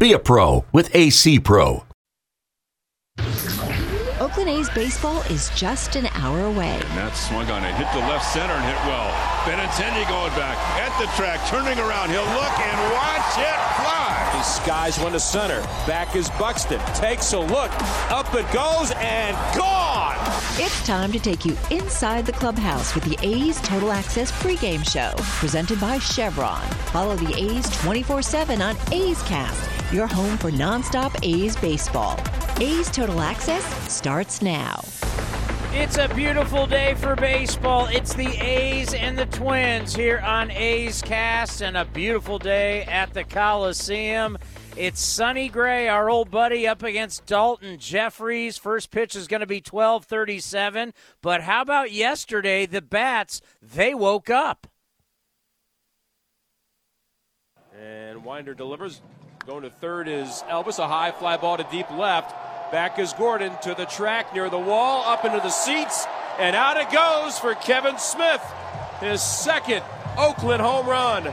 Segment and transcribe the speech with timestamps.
[0.00, 1.84] Be a pro with AC Pro.
[4.18, 6.72] Oakland A's baseball is just an hour away.
[6.72, 9.12] And that swung on it, hit the left center and hit well.
[9.44, 12.08] Benintendi going back at the track, turning around.
[12.08, 13.79] He'll look and watch it fly.
[14.42, 15.60] Skies one to center.
[15.86, 16.80] Back is Buxton.
[16.94, 17.70] Takes a look.
[18.10, 20.16] Up it goes and gone.
[20.56, 25.12] It's time to take you inside the clubhouse with the A's Total Access pregame show,
[25.38, 26.62] presented by Chevron.
[26.92, 32.18] Follow the A's 24 7 on A's Cast, your home for nonstop A's baseball.
[32.60, 34.80] A's Total Access starts now.
[35.72, 37.86] It's a beautiful day for baseball.
[37.86, 43.14] It's the A's and the Twins here on A's Cast, and a beautiful day at
[43.14, 44.36] the Coliseum.
[44.76, 48.58] It's Sonny Gray, our old buddy, up against Daulton Jefferies.
[48.58, 50.92] First pitch is going to be 12:37.
[51.22, 52.66] But how about yesterday?
[52.66, 54.66] The bats they woke up.
[57.80, 59.02] And Winder delivers.
[59.46, 60.80] Going to third is Elvis.
[60.80, 62.34] A high fly ball to deep left.
[62.70, 66.06] Back is Gordon to the track near the wall, up into the seats,
[66.38, 68.40] and out it goes for Kevin Smith.
[69.00, 69.82] His second
[70.16, 71.32] Oakland home run.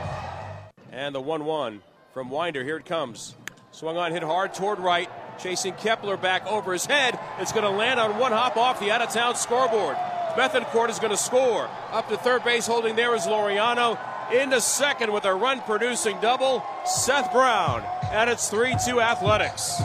[0.90, 1.80] And the 1 1
[2.12, 2.64] from Winder.
[2.64, 3.36] Here it comes.
[3.70, 5.08] Swung on, hit hard toward right.
[5.38, 7.16] Chasing Kepler back over his head.
[7.38, 9.96] It's going to land on one hop off the out of town scoreboard.
[10.34, 11.70] Bethancourt is going to score.
[11.92, 13.96] Up to third base, holding there is Laureano.
[14.32, 17.84] Into second with a run producing double, Seth Brown.
[18.10, 19.80] And it's 3 2 Athletics.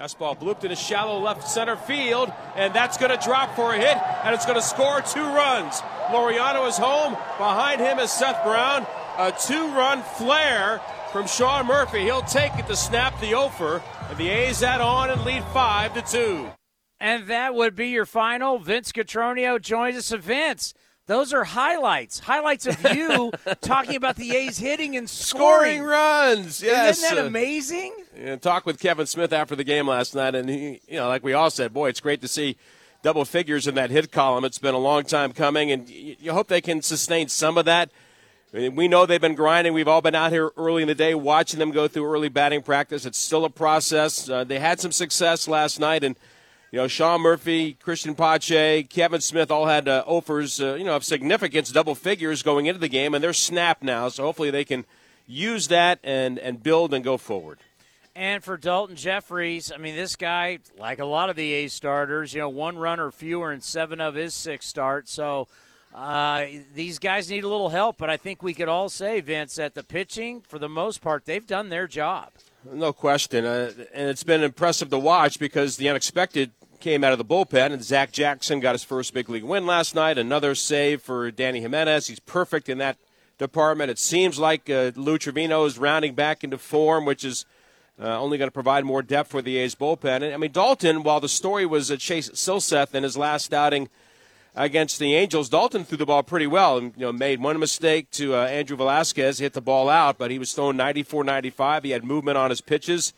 [0.00, 3.76] Fastball blooped in a shallow left center field, and that's going to drop for a
[3.76, 5.82] hit, and it's going to score two runs.
[6.06, 7.12] Laureano is home.
[7.36, 8.86] Behind him is Seth Brown.
[9.18, 10.80] A two run flare
[11.12, 12.00] from Sean Murphy.
[12.00, 15.92] He'll take it to snap the offer, and the A's add on and lead 5
[15.92, 16.50] to 2.
[16.98, 18.58] And that would be your final.
[18.58, 20.12] Vince Cotroneo joins us.
[20.12, 20.72] Vince,
[21.10, 22.20] those are highlights.
[22.20, 26.62] Highlights of you talking about the A's hitting and scoring, scoring runs.
[26.62, 27.92] Yes, isn't that amazing?
[28.16, 31.24] And talk with Kevin Smith after the game last night, and he, you know, like
[31.24, 32.56] we all said, boy, it's great to see
[33.02, 34.44] double figures in that hit column.
[34.44, 37.90] It's been a long time coming, and you hope they can sustain some of that.
[38.52, 39.72] We know they've been grinding.
[39.72, 42.62] We've all been out here early in the day watching them go through early batting
[42.62, 43.04] practice.
[43.04, 44.30] It's still a process.
[44.30, 46.14] Uh, they had some success last night, and
[46.70, 50.94] you know, Sean Murphy, Cristian Pache, Kevin Smith all had uh, offers, uh, you know,
[50.94, 54.08] of significance, double figures going into the game, and they're snapped now.
[54.08, 54.84] So hopefully they can
[55.26, 57.58] use that and, and build and go forward.
[58.14, 62.34] And for Daulton Jefferies, I mean, this guy, like a lot of the A starters,
[62.34, 65.12] you know, one run or fewer in seven of his six starts.
[65.12, 65.48] So
[65.94, 66.44] uh,
[66.74, 69.74] these guys need a little help, but I think we could all say, Vince, that
[69.74, 72.30] the pitching, for the most part, they've done their job.
[72.70, 73.44] No question.
[73.44, 76.50] Uh, and it's been impressive to watch because the unexpected
[76.80, 79.94] came out of the bullpen, and Zach Jackson got his first big league win last
[79.94, 80.18] night.
[80.18, 82.08] Another save for Dany Jimenez.
[82.08, 82.96] He's perfect in that
[83.38, 83.90] department.
[83.90, 87.44] It seems like uh, Lou Trivino is rounding back into form, which is
[88.00, 90.22] uh, only going to provide more depth for the A's bullpen.
[90.22, 93.88] And, I mean, Daulton, while the story was uh, Chase Silseth in his last outing
[94.56, 98.10] against the Angels, Daulton threw the ball pretty well and you know made one mistake
[98.12, 101.84] to uh, Andrew Velazquez, hit the ball out, but he was throwing 94-95.
[101.84, 103.12] He had movement on his pitches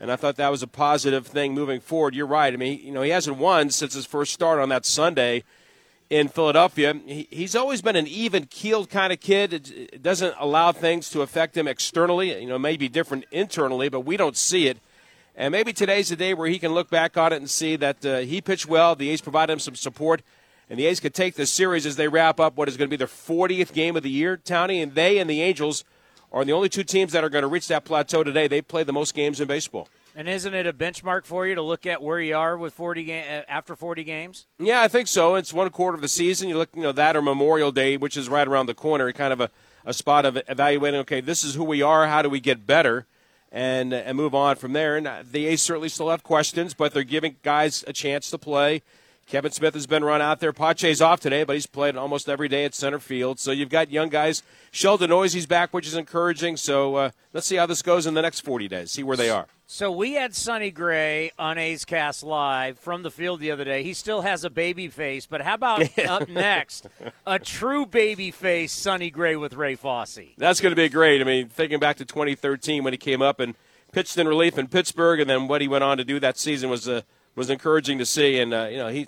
[0.00, 2.14] and I thought that was a positive thing moving forward.
[2.14, 2.52] You're right.
[2.52, 5.42] I mean, you know, he hasn't won since his first start on that Sunday
[6.08, 6.94] in Philadelphia.
[7.04, 9.52] He, he's always been an even keeled kind of kid.
[9.52, 12.40] It, it, doesn't allow things to affect him externally.
[12.40, 14.78] You know, maybe different internally, but we don't see it.
[15.34, 18.04] And maybe today's the day where he can look back on it and see that
[18.04, 18.94] uh, he pitched well.
[18.94, 20.22] The A's provided him some support.
[20.70, 22.90] And the A's could take this series as they wrap up what is going to
[22.90, 24.80] be their 40th game of the year, Tony.
[24.80, 25.84] And they and the Angels–
[26.32, 28.48] are the only two teams that are going to reach that plateau today.
[28.48, 29.88] They play the most games in baseball.
[30.14, 33.04] And isn't it a benchmark for you to look at where you are with 40
[33.04, 34.46] ga- uh, after 40 games?
[34.58, 35.36] Yeah, I think so.
[35.36, 36.48] It's one quarter of the season.
[36.48, 39.32] You look, you know, that or Memorial Day, which is right around the corner, kind
[39.32, 39.50] of a,
[39.84, 41.00] a spot of evaluating.
[41.00, 42.08] Okay, this is who we are.
[42.08, 43.06] How do we get better?
[43.52, 44.96] And and move on from there.
[44.96, 48.38] And uh, the A's certainly still have questions, but they're giving guys a chance to
[48.38, 48.82] play.
[49.28, 50.54] Kevin Smith has been run out there.
[50.54, 53.38] Pache's off today, but he's played almost every day at center field.
[53.38, 54.42] So you've got young guys.
[54.70, 56.56] Sheldon Neuse's back, which is encouraging.
[56.56, 59.28] So uh, let's see how this goes in the next 40 days, see where they
[59.28, 59.46] are.
[59.66, 63.82] So we had Sonny Gray on A's Cast Live from the field the other day.
[63.82, 66.88] He still has a baby face, but how about up next,
[67.26, 70.20] a true baby face, Sonny Gray with Ray Fosse?
[70.38, 71.20] That's going to be great.
[71.20, 73.56] I mean, thinking back to 2013 when he came up and
[73.92, 76.70] pitched in relief in Pittsburgh, and then what he went on to do that season
[76.70, 77.02] was uh,
[77.34, 78.38] was encouraging to see.
[78.40, 79.06] And uh, you know, he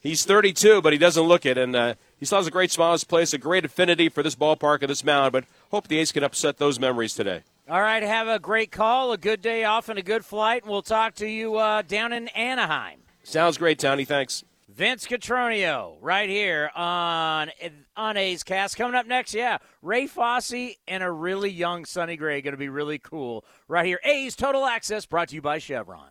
[0.00, 2.88] he's 32, but he doesn't look it, and uh, he still has a great smile
[2.88, 5.32] on his place, a great affinity for this ballpark and this mound.
[5.32, 7.42] But hope the A's can upset those memories today.
[7.68, 10.70] All right, have a great call, a good day off, and a good flight, and
[10.70, 13.00] we'll talk to you uh, down in Anaheim.
[13.22, 14.04] Sounds great, Tony.
[14.04, 14.44] Thanks.
[14.68, 17.50] Vince Cotroneo, right here on
[17.96, 18.76] on A's Cast.
[18.76, 22.68] Coming up next, yeah, Ray Fosse and a really young Sonny Gray, going to be
[22.68, 23.44] really cool.
[23.66, 26.10] Right here, A's Total Access, brought to you by Chevron.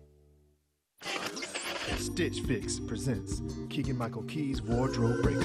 [1.97, 5.41] Stitch Fix presents Keegan Michael Key's Wardrobe Breaker.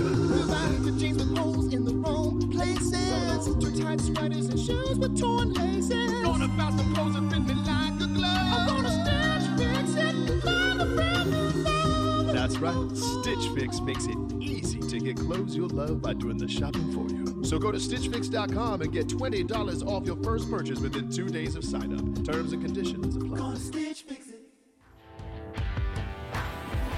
[0.98, 3.46] jeans with holes in the wrong places.
[3.62, 6.12] Too tight sweaters and shoes with torn laces.
[6.22, 8.24] Going about the clothes that fit me like a glove.
[8.24, 12.32] I'm gonna stitch fix it, find a brand new love.
[12.34, 12.96] That's right.
[12.96, 17.12] Stitch Fix makes it easy to get clothes you'll love by doing the shopping for
[17.12, 17.44] you.
[17.44, 21.64] So go to StitchFix.com and get $20 off your first purchase within two days of
[21.64, 22.24] sign up.
[22.24, 23.54] Terms and conditions apply.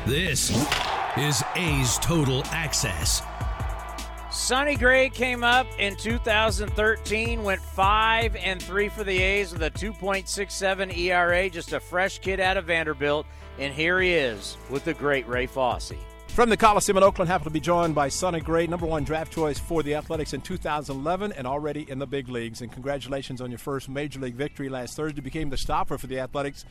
[0.08, 0.48] This
[1.18, 3.20] is A's Total Access.
[4.30, 9.70] Sonny Gray came up in 2013, went 5 and 3 for the A's with a
[9.70, 13.26] 2.67 ERA, just a fresh kid out of Vanderbilt,
[13.58, 15.92] and here he is with the great Ray Fosse.
[16.28, 19.30] From the Coliseum in Oakland, happy to be joined by Sonny Gray, number one draft
[19.30, 22.62] choice for the Athletics in 2011 and already in the big leagues.
[22.62, 25.20] And congratulations on your first major league victory last Thursday.
[25.20, 26.64] Became the stopper for the Athletics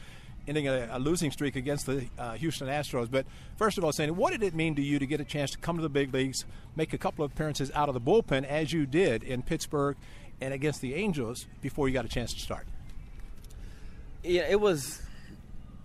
[0.48, 3.10] ending a, a losing streak against the uh, Houston Astros.
[3.10, 3.26] But
[3.58, 5.58] first of all, Sandy, what did it mean to you to get a chance to
[5.58, 6.46] come to the big leagues,
[6.76, 9.98] make a couple of appearances out of the bullpen as you did in Pittsburgh
[10.40, 12.68] and against the Angels before you got a chance to start?
[14.24, 15.02] Yeah, it was.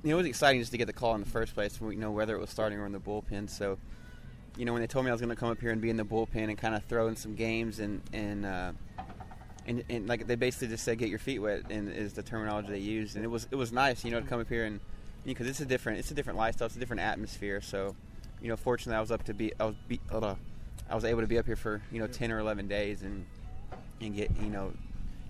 [0.03, 1.79] You know, it was exciting just to get the call in the first place.
[1.81, 3.49] You know, whether it was starting or in the bullpen.
[3.49, 3.79] So,
[4.57, 5.91] you know, when they told me I was going to come up here and be
[5.91, 8.73] in the bullpen and kind of throw in some games and and uh,
[9.67, 12.69] and, and like they basically just said, get your feet wet, and is the terminology
[12.69, 13.17] they used.
[13.17, 14.81] And it was it was nice, you know, to come up here and
[15.25, 17.61] because it's a different it's a different lifestyle, it's a different atmosphere.
[17.61, 17.95] So,
[18.41, 20.35] you know, fortunately, I was up to be I was be, uh,
[20.91, 23.25] I was able to be up here for you know ten or eleven days and
[24.01, 24.73] and get you know,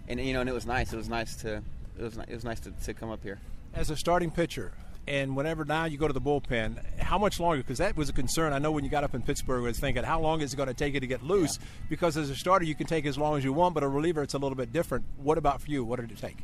[0.09, 0.93] and you know, and it was nice.
[0.93, 1.63] It was nice to
[1.99, 3.39] it was it was nice to, to come up here.
[3.75, 4.73] As a starting pitcher,
[5.07, 7.59] and whenever now you go to the bullpen, how much longer?
[7.59, 8.53] Because that was a concern.
[8.53, 10.57] I know when you got up in Pittsburgh, I was thinking, how long is it
[10.57, 11.59] going to take you to get loose?
[11.61, 11.67] Yeah.
[11.89, 14.23] Because as a starter, you can take as long as you want, but a reliever,
[14.23, 15.05] it's a little bit different.
[15.17, 15.85] What about for you?
[15.85, 16.39] What did it take?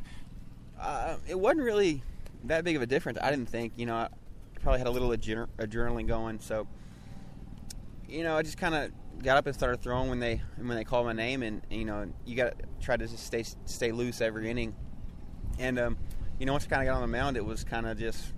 [0.79, 2.03] Uh, it wasn't really
[2.45, 3.17] that big of a difference.
[3.21, 3.73] I didn't think.
[3.77, 4.09] You know, I
[4.61, 6.67] probably had a little adre- adrenaline going, so
[8.09, 10.83] you know, I just kind of got up and started throwing when they when they
[10.83, 14.21] called my name, and you know, you got to try to just stay stay loose
[14.21, 14.75] every inning.
[15.59, 15.97] And um,
[16.39, 18.33] you know, once I kind of got on the mound, it was kind of just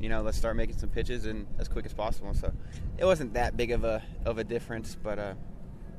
[0.00, 2.34] you know, let's start making some pitches and as quick as possible.
[2.34, 2.52] So
[2.96, 5.34] it wasn't that big of a of a difference, but uh,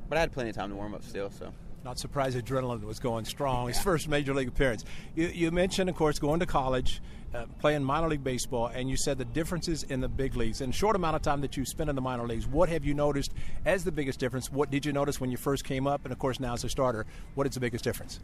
[0.08, 1.30] but I had plenty of time to warm up still.
[1.30, 1.54] So.
[1.86, 3.70] Not surprised adrenaline was going strong.
[3.70, 4.84] His first major league appearance.
[5.16, 7.02] You, you mentioned, of course, going to college,
[7.34, 10.60] uh, playing minor league baseball, and you said the differences in the big leagues.
[10.60, 12.94] In short amount of time that you spent in the minor leagues, what have you
[12.94, 13.34] noticed
[13.66, 14.52] as the biggest difference?
[14.52, 16.70] What did you notice when you first came up, and of course now as a
[16.70, 17.06] starter?
[17.36, 18.20] What is the biggest difference?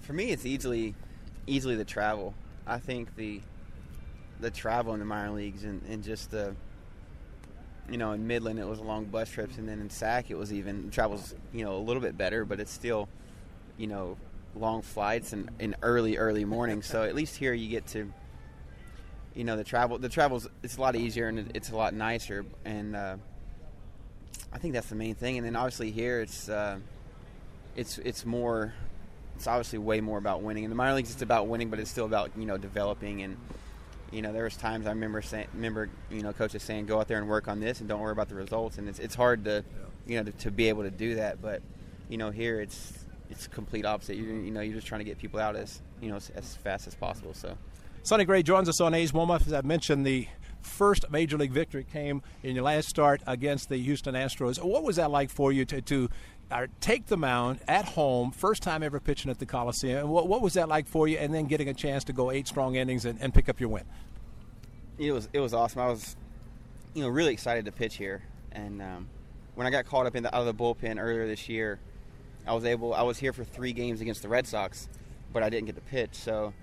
[0.00, 0.94] For me, it's easily
[1.46, 2.34] easily the travel.
[2.66, 3.40] I think the
[4.40, 6.54] the travel in the minor leagues and, and just the
[7.90, 10.52] you know in Midland it was long bus trips and then in SAC it was
[10.52, 13.08] even travels you know a little bit better but it's still
[13.76, 14.16] you know
[14.54, 16.86] long flights and in early early mornings.
[16.86, 18.12] so at least here you get to
[19.34, 22.44] you know the travel the travels it's a lot easier and it's a lot nicer
[22.64, 23.16] and uh,
[24.52, 25.36] I think that's the main thing.
[25.36, 26.78] And then obviously here it's uh,
[27.74, 28.72] it's it's more
[29.34, 30.64] it's obviously way more about winning.
[30.64, 33.36] In the minor leagues, it's about winning, but it's still about you know developing and
[34.12, 37.08] you know there was times I remember saying, remember you know coaches saying go out
[37.08, 38.78] there and work on this and don't worry about the results.
[38.78, 39.64] And it's it's hard to
[40.06, 41.62] you know to, to be able to do that, but
[42.08, 42.92] you know here it's
[43.30, 44.16] it's complete opposite.
[44.16, 46.56] You, you know you're just trying to get people out as you know as, as
[46.56, 47.34] fast as possible.
[47.34, 47.56] So.
[48.02, 49.42] Sonny Gray joins us on A's Warm Up.
[49.44, 50.28] As I mentioned, the
[50.60, 54.62] first major league victory came in your last start against the Houston Astros.
[54.62, 56.08] What was that like for you to, to
[56.80, 60.08] take the mound at home, first time ever pitching at the Coliseum?
[60.08, 62.46] What, what, was that like for you, and then getting a chance to go eight
[62.46, 63.84] strong innings and, and pick up your win?
[64.98, 65.80] It was it was awesome.
[65.80, 66.16] I was,
[66.94, 68.22] you know, really excited to pitch here,
[68.52, 69.08] and um,
[69.54, 71.78] when I got called up in the, out of the bullpen earlier this year,
[72.46, 72.94] I was able.
[72.94, 74.88] I was here for three games against the Red Sox,
[75.32, 76.14] but I didn't get to pitch.
[76.14, 76.54] So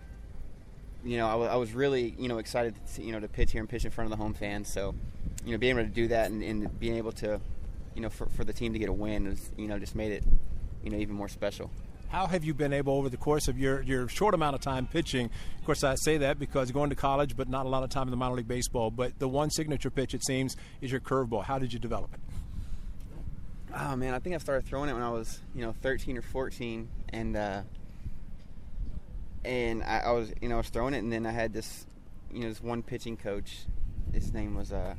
[1.03, 3.51] you know, I, w- I was really, you know, excited to, you know, to pitch
[3.51, 4.71] here and pitch in front of the home fans.
[4.71, 4.95] So,
[5.45, 7.39] you know, being able to do that and, and being able to,
[7.95, 10.11] you know, for, for the team to get a win was, you know, just made
[10.11, 10.23] it,
[10.83, 11.69] you know, even more special.
[12.09, 14.85] How have you been able over the course of your, your short amount of time
[14.85, 15.31] pitching?
[15.57, 18.03] Of course, I say that because going to college, but not a lot of time
[18.03, 18.91] in the minor league baseball.
[18.91, 21.43] But the one signature pitch, it seems, is your curveball.
[21.43, 22.19] How did you develop it?
[23.75, 26.21] Oh man, I think I started throwing it when I was, you know, 13 or
[26.21, 27.61] 14, and uh,
[29.43, 31.87] and I, I, was you know I was throwing it, and then I had this
[32.31, 33.65] you know this one pitching coach.
[34.13, 34.93] His name was uh,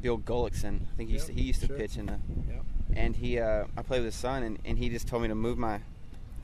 [0.00, 0.80] Bill Gullickson.
[0.92, 1.76] I think he yep, used to, he used to sure.
[1.76, 2.18] pitch in the.
[2.48, 2.64] Yep.
[2.94, 5.34] And he, uh, I played with his son, and, and he just told me to
[5.34, 5.80] move my,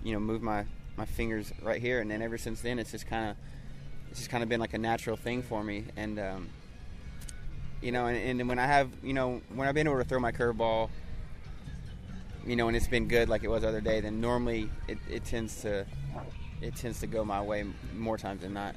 [0.02, 0.64] you know, move my,
[0.96, 3.36] my fingers right here, and then ever since then, it's just kind of,
[4.10, 6.48] it's just kind of been like a natural thing for me, and, um,
[7.80, 10.20] you know, and, and when I have, you know, when I've been able to throw
[10.20, 10.90] my curveball,
[12.46, 14.98] you know, and it's been good like it was the other day, then normally it,
[15.10, 15.86] it tends to
[16.60, 17.64] it tends to go my way
[17.96, 18.74] more times than not.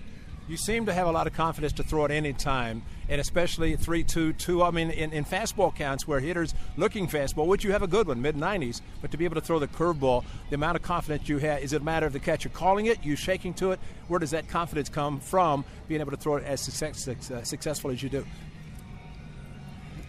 [0.48, 3.76] You seem to have a lot of confidence to throw at any time, and especially
[3.76, 4.64] 3 2 2.
[4.64, 8.08] I mean, in, in fastball counts where hitters looking fastball, which you have a good
[8.08, 11.28] one, mid 90s, but to be able to throw the curveball, the amount of confidence
[11.28, 13.80] you have, is it a matter of the catcher calling it, you shaking to it?
[14.08, 17.92] Where does that confidence come from, being able to throw it as success, uh, successful
[17.92, 18.26] as you do?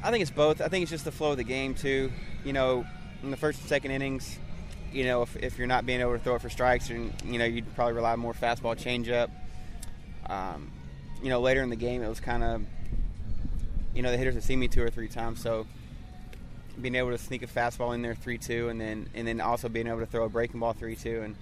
[0.04, 0.60] I think it's both.
[0.60, 2.12] I think it's just the flow of the game, too.
[2.44, 2.86] You know,
[3.24, 4.38] in the first and second innings,
[4.92, 7.40] you know, if, if you're not being able to throw it for strikes, and you
[7.40, 9.30] know, you'd probably rely more fastball changeup.
[10.28, 10.70] Um,
[11.22, 12.62] you know, later in the game, it was kind of,
[13.94, 15.66] you know, the hitters had seen me two or three times, so
[16.80, 19.68] being able to sneak a fastball in there three two, and then and then also
[19.68, 21.34] being able to throw a breaking ball three two, and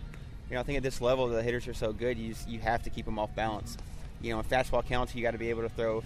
[0.48, 2.60] you know, I think at this level, the hitters are so good, you just, you
[2.60, 3.76] have to keep them off balance.
[4.22, 6.02] You know, in fastball counts, you got to be able to throw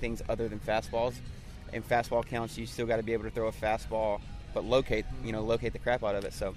[0.00, 1.14] things other than fastballs.
[1.72, 4.20] In fastball counts, you still got to be able to throw a fastball
[4.52, 6.32] but locate you know locate the crap out of it.
[6.32, 6.54] So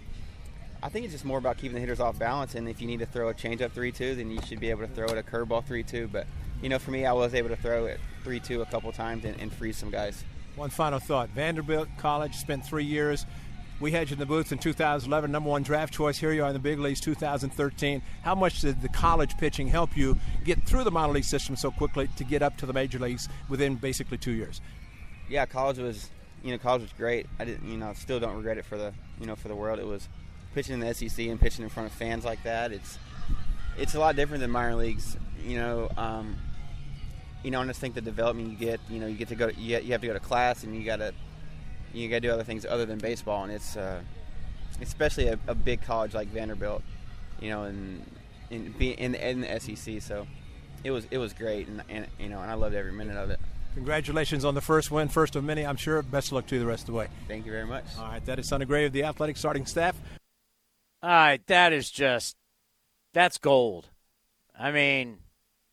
[0.84, 2.56] I think it's just more about keeping the hitters off balance.
[2.56, 4.82] And if you need to throw a changeup three two, then you should be able
[4.82, 6.10] to throw it a curveball three two.
[6.10, 6.28] But
[6.62, 9.24] you know, for me, I was able to throw it three two a couple times
[9.24, 10.26] and, and freeze some guys.
[10.58, 13.26] One final thought: Vanderbilt College spent three years.
[13.80, 16.18] We had you in the booth in 2011, number one draft choice.
[16.18, 18.02] Here you are in the big leagues, 2013.
[18.22, 21.72] How much did the college pitching help you get through the minor league system so
[21.72, 24.62] quickly to get up to the major leagues within basically two years?
[25.30, 26.10] Yeah, college was
[26.44, 27.26] you know, college was great.
[27.40, 29.80] I didn't, you know, still don't regret it for the, you know, for the world.
[29.80, 30.10] It was
[30.54, 32.72] pitching in the SEC and pitching in front of fans like that.
[32.72, 32.98] It's,
[33.78, 35.18] it's a lot different than minor leagues.
[35.44, 36.36] You know, um,
[37.44, 39.50] you know, I just think the development you get, you know, you get to go,
[39.50, 41.14] to, you, you have to go to class and you got to,
[41.94, 44.02] you got to do other things other than baseball, and it's, uh,
[44.82, 46.82] especially a, a big college like Vanderbilt,
[47.40, 48.04] you know, and
[48.50, 50.02] in, in, in the SEC.
[50.02, 50.26] So
[50.84, 53.30] it was, it was great, and, and you know, and I loved every minute of
[53.30, 53.40] it.
[53.76, 56.02] Congratulations on the first win, first of many, I'm sure.
[56.04, 57.08] Best of luck to you the rest of the way.
[57.28, 57.86] Thank you very much.
[57.98, 59.96] All right, that is Sonny Gray of the athletic starting staff.
[61.04, 62.38] All right, that is just
[63.12, 63.90] that's gold.
[64.58, 65.18] I mean,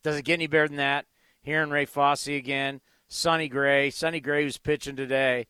[0.03, 1.07] does it get any better than that?
[1.43, 5.47] Hearing Ray Fosse again, Sonny Gray, Sonny Gray who's pitching today.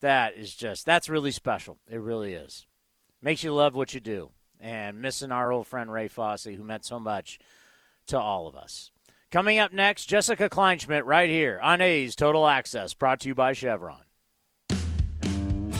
[0.00, 1.78] That is just that's really special.
[1.90, 2.64] It really is.
[3.20, 4.30] Makes you love what you do.
[4.60, 7.40] And missing our old friend Ray Fosse, who meant so much
[8.06, 8.92] to all of us.
[9.32, 13.52] Coming up next, Jessica Kleinschmidt right here on A's Total Access, brought to you by
[13.52, 14.03] Chevron.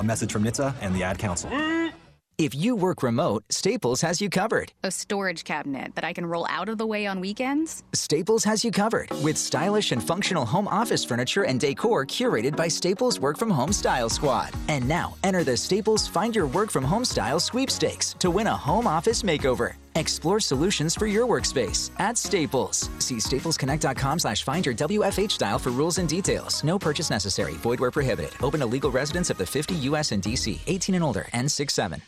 [0.00, 1.50] A message from NHTSA and the Ad Council.
[1.50, 1.92] Mm.
[2.38, 4.72] If you work remote, Staples has you covered.
[4.82, 7.82] A storage cabinet that I can roll out of the way on weekends?
[7.92, 12.66] Staples has you covered with stylish and functional home office furniture and decor curated by
[12.66, 14.54] Staples Work From Home Style Squad.
[14.68, 18.56] And now, enter the Staples Find Your Work From Home Style sweepstakes to win a
[18.56, 19.74] home office makeover.
[19.94, 22.88] Explore solutions for your workspace at Staples.
[22.98, 26.64] See staplesconnect.com slash find your WFH style for rules and details.
[26.64, 27.52] No purchase necessary.
[27.54, 28.32] Void where prohibited.
[28.42, 30.12] Open to legal residents of the 50 U.S.
[30.12, 30.60] and D.C.
[30.66, 31.26] 18 and older.
[31.32, 32.00] N67.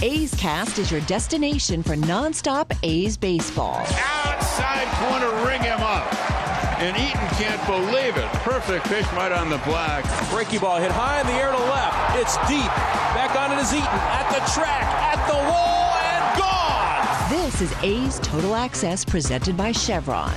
[0.00, 3.80] A's Cast is your destination for nonstop A's baseball.
[3.80, 6.06] Outside corner, ring him up.
[6.78, 8.28] And Eaton can't believe it.
[8.46, 10.04] Perfect pitch right on the black.
[10.30, 12.16] Breaky ball hit high in the air to left.
[12.16, 12.70] It's deep.
[13.18, 15.87] Back on it is Eaton at the track, at the wall, and gone.
[17.58, 20.32] This is A's Total Access presented by Chevron.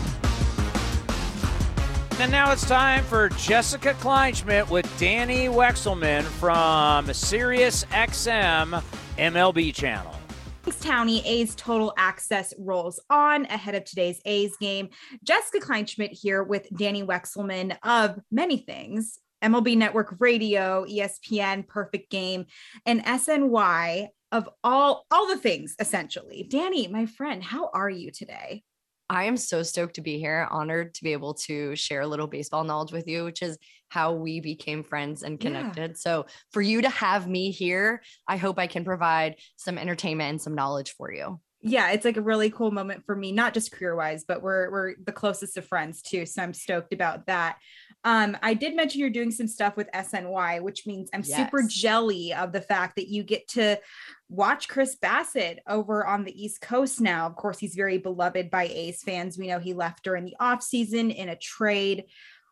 [2.18, 8.82] And now it's time for Jessica Kleinschmidt with Danny Wexelman from Sirius XM
[9.20, 10.16] MLB channel.
[10.64, 14.90] Thanks, Townie A's Total Access rolls on ahead of today's A's game.
[15.24, 22.48] Jessica Kleinschmidt here with Danny Wexelman of many things MLB Network Radio, ESPN, Perfect Game,
[22.88, 26.48] and SNY of all all the things essentially.
[26.50, 28.64] Danny, my friend, how are you today?
[29.12, 32.28] I am so stoked to be here, honored to be able to share a little
[32.28, 33.58] baseball knowledge with you, which is
[33.90, 35.92] how we became friends and connected.
[35.92, 35.98] Yeah.
[35.98, 40.42] So, for you to have me here, I hope I can provide some entertainment and
[40.42, 41.42] some knowledge for you.
[41.62, 44.72] Yeah, it's like a really cool moment for me, not just career wise, but we're
[44.72, 46.26] we're the closest of friends too.
[46.26, 47.58] So I'm stoked about that.
[48.04, 51.38] Um, I did mention you're doing some stuff with SNY, which means I'm yes.
[51.38, 53.80] super jelly of the fact that you get to
[54.30, 57.28] watch Chris Bassitt over on the East Coast now.
[57.28, 59.38] Of course, he's very beloved by A's fans.
[59.38, 62.06] We know he left during the offseason in a trade.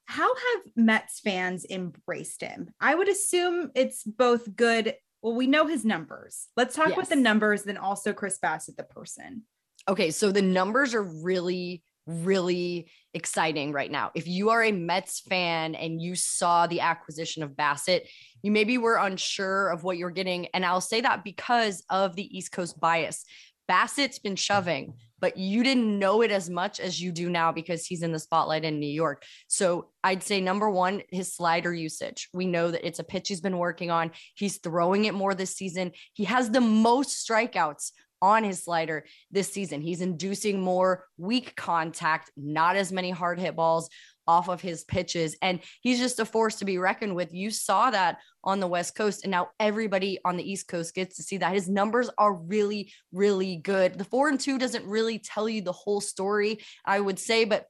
[0.06, 2.72] How have Mets fans embraced him?
[2.80, 4.96] I would assume it's both good.
[5.22, 6.48] Well, we know his numbers.
[6.56, 6.98] Let's talk yes.
[6.98, 9.44] about the numbers, then also Chris Bassitt, the person.
[9.88, 14.12] Okay, so the numbers are really really exciting right now.
[14.16, 18.08] If you are a Mets fan and you saw the acquisition of Bassitt,
[18.42, 20.48] you maybe were unsure of what you're getting.
[20.48, 23.26] And I'll say that because of the East Coast bias.
[23.70, 27.86] Bassitt's been shoving, but you didn't know it as much as you do now because
[27.86, 29.24] he's in the spotlight in New York.
[29.48, 32.30] So I'd say number one, his slider usage.
[32.34, 34.10] We know that it's a pitch he's been working on.
[34.34, 35.92] He's throwing it more this season.
[36.14, 37.92] He has the most strikeouts
[38.22, 39.82] on his slider this season.
[39.82, 43.90] He's inducing more weak contact, not as many hard hit balls
[44.28, 45.36] off of his pitches.
[45.42, 47.34] And he's just a force to be reckoned with.
[47.34, 49.24] You saw that on the West Coast.
[49.24, 51.54] And now everybody on the East Coast gets to see that.
[51.54, 53.96] His numbers are really, really good.
[53.98, 57.66] The four and two doesn't really tell you the whole story, I would say, but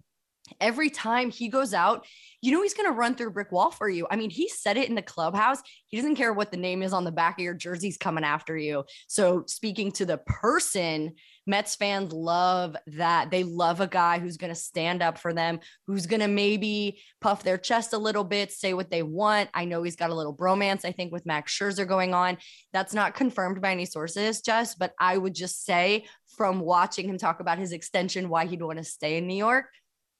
[0.59, 2.05] every time he goes out,
[2.41, 4.07] you know he's going to run through brick wall for you.
[4.09, 5.61] I mean, he said it in the clubhouse.
[5.87, 8.23] He doesn't care what the name is on the back of your jersey, he's coming
[8.23, 8.85] after you.
[9.07, 11.15] So, speaking to the person,
[11.49, 13.31] Mets fans love that.
[13.31, 17.01] They love a guy who's going to stand up for them, who's going to maybe
[17.21, 19.49] puff their chest a little bit, say what they want.
[19.53, 22.37] I know he's got a little bromance, I think, with Max Scherzer going on.
[22.71, 26.05] That's not confirmed by any sources, Jess, but I would just say
[26.37, 29.65] from watching him talk about his extension, why he'd want to stay in New York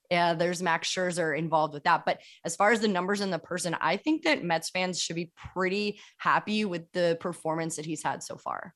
[0.10, 2.04] yeah, there's Max Scherzer involved with that.
[2.06, 5.16] But as far as the numbers and the person, I think that Mets fans should
[5.16, 8.74] be pretty happy with the performance that he's had so far.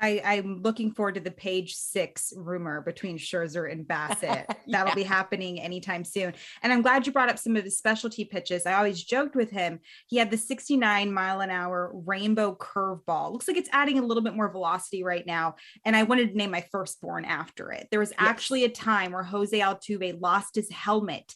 [0.00, 4.46] I, I'm looking forward to the page six rumor between Scherzer and Bassitt.
[4.68, 6.32] That'll be happening anytime soon.
[6.62, 8.66] And I'm glad you brought up some of his specialty pitches.
[8.66, 9.80] I always joked with him.
[10.06, 13.32] He had the 69 mile an hour rainbow curveball.
[13.32, 15.56] Looks like it's adding a little bit more velocity right now.
[15.84, 17.88] And I wanted to name my firstborn after it.
[17.90, 21.34] There was actually a time where Jose Altuve lost his helmet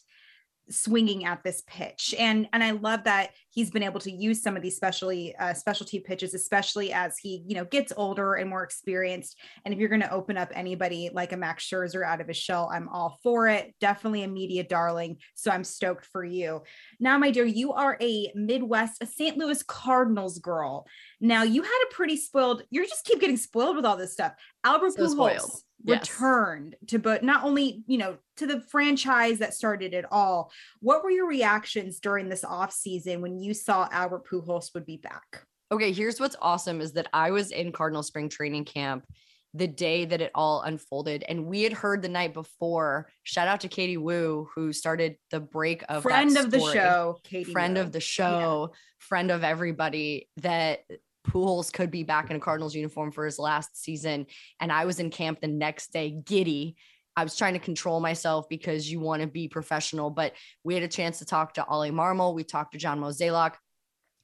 [0.69, 2.15] swinging at this pitch.
[2.17, 5.53] And and i love that he's been able to use some of these specialty uh,
[5.53, 9.37] specialty pitches especially as he you know gets older and more experienced.
[9.63, 12.37] And if you're going to open up anybody like a max scherzer out of his
[12.37, 13.73] shell i'm all for it.
[13.79, 15.17] Definitely a media darling.
[15.35, 16.63] So i'm stoked for you.
[16.99, 20.85] Now my dear you are a midwest a st louis cardinals girl.
[21.21, 24.33] Now you had a pretty spoiled you just keep getting spoiled with all this stuff.
[24.63, 25.11] Albert So Pujols.
[25.11, 25.51] spoiled.
[25.87, 26.09] Yes.
[26.09, 31.03] returned to but not only you know to the franchise that started it all what
[31.03, 35.45] were your reactions during this off season when you saw albert pujols would be back
[35.71, 39.05] Okay, here's what's awesome is that I was in Cardinal spring training camp
[39.53, 41.23] the day that it all unfolded.
[41.27, 45.39] And we had heard the night before, shout out to Katie Woo, who started the
[45.39, 47.81] break of that friend of the show katie friend Woo.
[47.81, 50.81] of the show, friend of everybody, that
[51.25, 54.25] Pujols could be back in a Cardinals uniform for his last season.
[54.59, 56.75] And I was in camp the next day, giddy.
[57.17, 60.33] I was trying to control myself because you want to be professional, but
[60.63, 62.35] we had a chance to talk to Oli Marmol.
[62.35, 63.53] We talked to John Mozeliak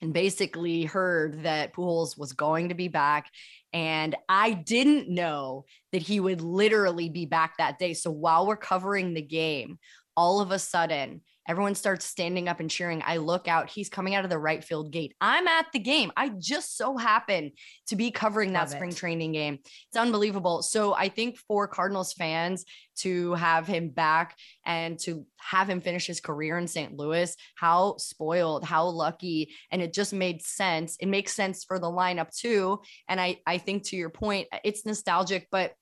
[0.02, 3.30] and basically heard that Pujols was going to be back.
[3.72, 7.94] And I didn't know that he would literally be back that day.
[7.94, 9.78] So while we're covering the game,
[10.18, 13.02] all of a sudden, everyone starts standing up and cheering.
[13.06, 15.16] I look out, he's coming out of the right field gate.
[15.20, 16.12] I'm at the game.
[16.16, 17.52] I just so happen
[17.88, 18.98] to be covering that Love spring it.
[18.98, 19.60] training game.
[19.88, 20.62] It's unbelievable.
[20.62, 22.66] So I think for Cardinals fans
[22.98, 26.96] to have him back and to have him finish his career in St.
[26.96, 29.50] Louis, how spoiled, how lucky.
[29.72, 30.98] And it just made sense.
[31.00, 32.82] It makes sense for the lineup too.
[33.08, 35.74] And I, I think to your point, it's nostalgic, but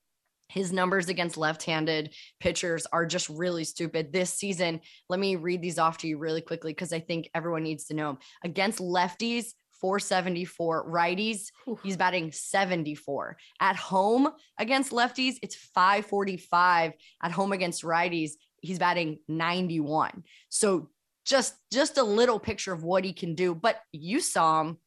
[0.50, 4.12] his numbers against left-handed pitchers are just really stupid.
[4.12, 4.82] This season.
[5.08, 7.94] Let me read these off to you really quickly because I think everyone needs to
[7.94, 8.08] know.
[8.10, 8.18] Them.
[8.44, 11.52] Against lefties, 474 righties
[11.84, 16.92] he's batting 74 at home against lefties it's 545
[17.24, 18.32] at home against righties
[18.62, 20.90] he's batting 91 so
[21.26, 24.80] just just a little picture of what he can do but you saw him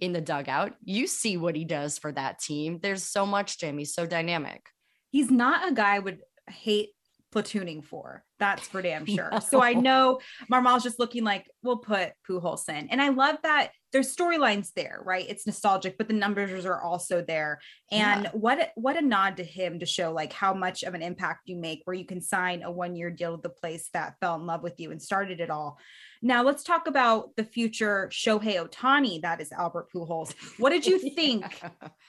[0.00, 0.74] in the dugout.
[0.84, 2.80] You see what he does for that team.
[2.82, 4.66] There's so much Jamie, so dynamic
[5.12, 6.20] he's not a guy I would
[6.50, 6.90] hate
[7.32, 8.24] platooning for.
[8.38, 9.30] That's for damn sure.
[9.48, 13.70] So I know Marmol's just looking like we'll put Pujols in, and I love that
[13.92, 15.26] there's storylines there, right?
[15.28, 17.60] It's nostalgic, but the numbers are also there.
[17.90, 18.30] And Yeah.
[18.32, 21.40] what a- what a nod to him to show like how much of an impact
[21.44, 24.36] you make, where you can sign a one year deal with the place that fell
[24.36, 25.78] in love with you and started it all.
[26.22, 29.20] Now let's talk about the future Shohei Ohtani.
[29.22, 30.32] That is Albert Pujols.
[30.58, 31.60] What did you think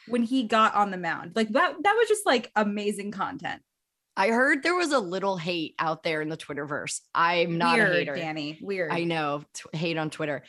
[0.07, 1.33] when he got on the mound?
[1.35, 3.61] Like that that was just like amazing content.
[4.15, 6.99] I heard there was a little hate out there in the Twitterverse.
[7.15, 8.15] I'm not Weird, a hater.
[8.15, 8.59] Danny.
[8.61, 8.91] Weird.
[8.91, 9.43] I know.
[9.53, 10.43] T- hate on Twitter.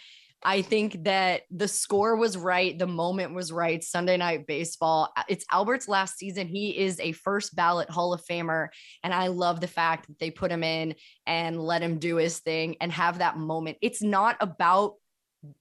[0.46, 2.78] I think that the score was right.
[2.78, 3.82] The moment was right.
[3.82, 5.10] Sunday night baseball.
[5.16, 6.46] uh, It's Albert's last season.
[6.48, 8.68] He is a first ballot Hall of Famer.
[9.02, 10.96] And I love the fact that they put him in
[11.26, 13.78] and let him do his thing and have that moment.
[13.80, 14.96] It's not about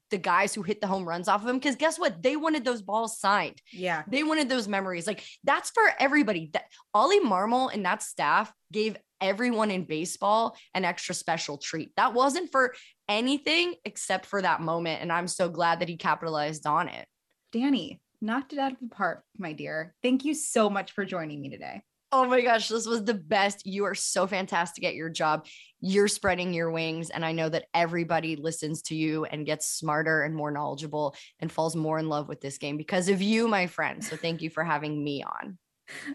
[0.10, 2.22] the guys who hit the home runs off of him because guess what?
[2.22, 3.62] They wanted those balls signed.
[3.72, 4.04] Yeah.
[4.08, 5.08] They wanted those memories.
[5.08, 6.50] Like that's for everybody.
[6.54, 11.92] That ollie marmol and that staff gave everyone in baseball an extra special treat.
[11.96, 12.74] That wasn't for
[13.10, 17.06] anything except for that moment and i'm so glad that he capitalized on it.
[17.52, 19.94] Danny, knocked it out of the park, my dear.
[20.02, 21.82] Thank you so much for joining me today.
[22.16, 23.66] Oh my gosh, this was the best.
[23.66, 25.48] You are so fantastic at your job.
[25.82, 27.10] You're spreading your wings.
[27.10, 31.52] And I know that everybody listens to you and gets smarter and more knowledgeable and
[31.52, 34.04] falls more in love with this game because of you, my friend.
[34.04, 35.58] So thank you for having me on.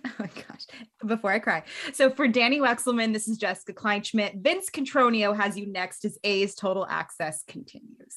[0.06, 0.64] Oh my gosh.
[1.04, 1.62] Before I cry.
[1.92, 4.42] So for Danny Wexelman, this is Jessica Kleinschmidt.
[4.42, 8.16] Vince Cotroneo has you next as A's Total Access continues.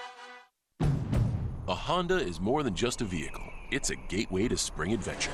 [1.67, 5.31] A Honda is more than just a vehicle, it's a gateway to spring adventure.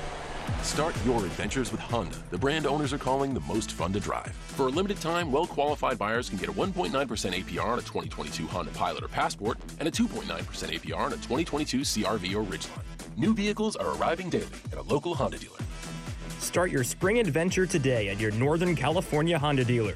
[0.62, 4.34] Start your adventures with Honda, the brand owners are calling the most fun to drive.
[4.48, 8.46] For a limited time, well qualified buyers can get a 1.9% APR on a 2022
[8.46, 13.16] Honda Pilot or Passport and a 2.9% APR on a 2022 CRV or Ridgeline.
[13.16, 15.56] New vehicles are arriving daily at a local Honda dealer.
[16.40, 19.94] Start your spring adventure today at your Northern California Honda dealer.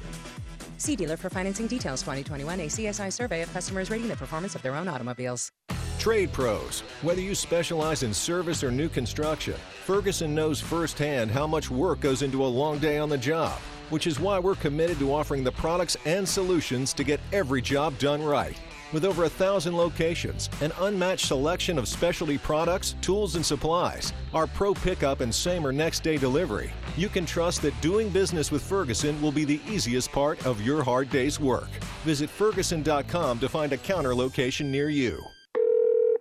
[0.77, 4.75] See dealer for financing details 2021 ACSI survey of customers rating the performance of their
[4.75, 5.51] own automobiles.
[5.99, 6.81] Trade pros.
[7.01, 12.21] Whether you specialize in service or new construction, Ferguson knows firsthand how much work goes
[12.23, 13.57] into a long day on the job.
[13.89, 17.95] which is why we're committed to offering the products and solutions to get every job
[17.99, 18.59] done right.
[18.91, 24.47] With over a thousand locations, an unmatched selection of specialty products, tools, and supplies, our
[24.47, 28.63] pro pickup and same or next day delivery, you can trust that doing business with
[28.63, 31.69] Ferguson will be the easiest part of your hard day's work.
[32.03, 35.32] Visit Ferguson.com to find a counter location near you.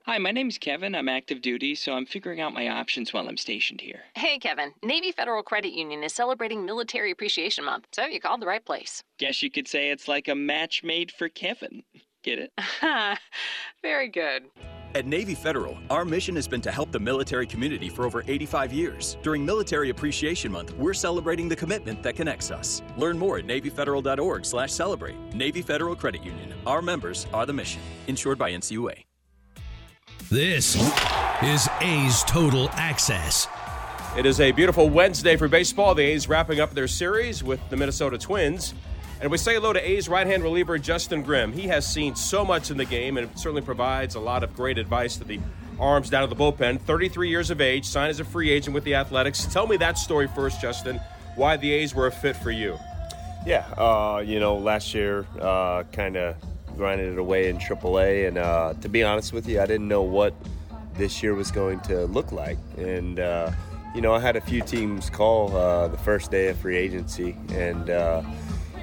[0.04, 0.96] Hi, my name's Kevin.
[0.96, 4.00] I'm active duty, so I'm figuring out my options while I'm stationed here.
[4.16, 4.72] Hey, Kevin.
[4.82, 9.04] Navy Federal Credit Union is celebrating Military Appreciation Month, so you called the right place.
[9.18, 11.84] Guess you could say it's like a match made for Kevin.
[12.24, 12.52] Get it?
[13.82, 14.46] Very good.
[14.96, 18.72] At Navy Federal, our mission has been to help the military community for over 85
[18.72, 19.16] years.
[19.22, 22.82] During Military Appreciation Month, we're celebrating the commitment that connects us.
[22.96, 25.16] Learn more at NavyFederal.org/celebrate.
[25.32, 26.52] Navy Federal Credit Union.
[26.66, 27.80] Our members are the mission.
[28.08, 29.04] Insured by NCUA.
[30.30, 30.76] This
[31.42, 33.48] is A's Total Access.
[34.16, 35.94] It is a beautiful Wednesday for baseball.
[35.94, 38.72] The A's wrapping up their series with the Minnesota Twins.
[39.20, 41.52] And we say hello to A's right hand reliever Justin Grimm.
[41.52, 44.78] He has seen so much in the game and certainly provides a lot of great
[44.78, 45.40] advice to the
[45.78, 46.80] arms down at the bullpen.
[46.80, 49.46] 33 years of age, signed as a free agent with the Athletics.
[49.46, 51.00] Tell me that story first, Justin.
[51.36, 52.78] Why the A's were a fit for you?
[53.46, 56.36] Yeah, uh, you know, last year uh, kind of
[56.76, 60.02] grinded it away in AAA, and uh, to be honest with you, I didn't know
[60.02, 60.34] what
[60.94, 62.58] this year was going to look like.
[62.76, 63.50] And uh,
[63.94, 67.36] you know, I had a few teams call uh, the first day of free agency,
[67.50, 68.22] and uh,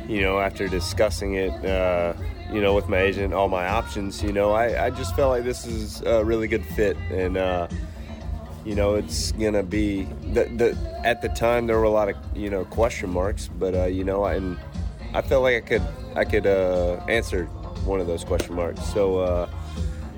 [0.07, 2.13] you know, after discussing it, uh,
[2.51, 5.43] you know, with my agent, all my options, you know, I, I just felt like
[5.43, 7.67] this is a really good fit, and uh,
[8.65, 12.15] you know, it's gonna be the, the at the time there were a lot of
[12.35, 14.57] you know question marks, but uh, you know, I, and
[15.13, 15.83] I felt like I could
[16.15, 17.49] I could uh, answer
[17.89, 18.83] one of those question marks.
[18.93, 19.49] So, uh,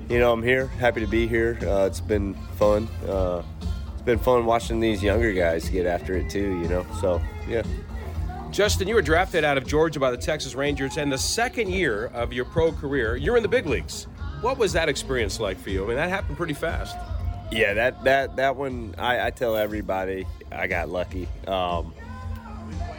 [0.08, 1.58] you know, I'm here, happy to be here.
[1.62, 2.86] Uh, it's been fun.
[3.08, 3.42] Uh,
[3.92, 6.60] it's been fun watching these younger guys get after it too.
[6.60, 7.62] You know, so yeah.
[8.50, 12.06] Justin, you were drafted out of Georgia by the Texas Rangers, and the second year
[12.08, 14.06] of your pro career, you're in the big leagues.
[14.42, 15.84] What was that experience like for you?
[15.84, 16.96] I mean, that happened pretty fast.
[17.50, 18.94] Yeah, that that that one.
[18.98, 21.28] I, I tell everybody I got lucky.
[21.46, 21.94] Um,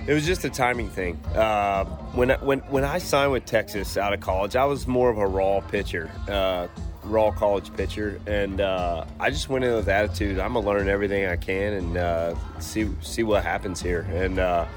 [0.07, 1.15] it was just a timing thing.
[1.35, 5.17] Uh, when when when I signed with Texas out of college, I was more of
[5.17, 6.67] a raw pitcher, uh,
[7.03, 10.39] raw college pitcher, and uh, I just went in with attitude.
[10.39, 14.67] I'm gonna learn everything I can and uh, see see what happens here, and uh,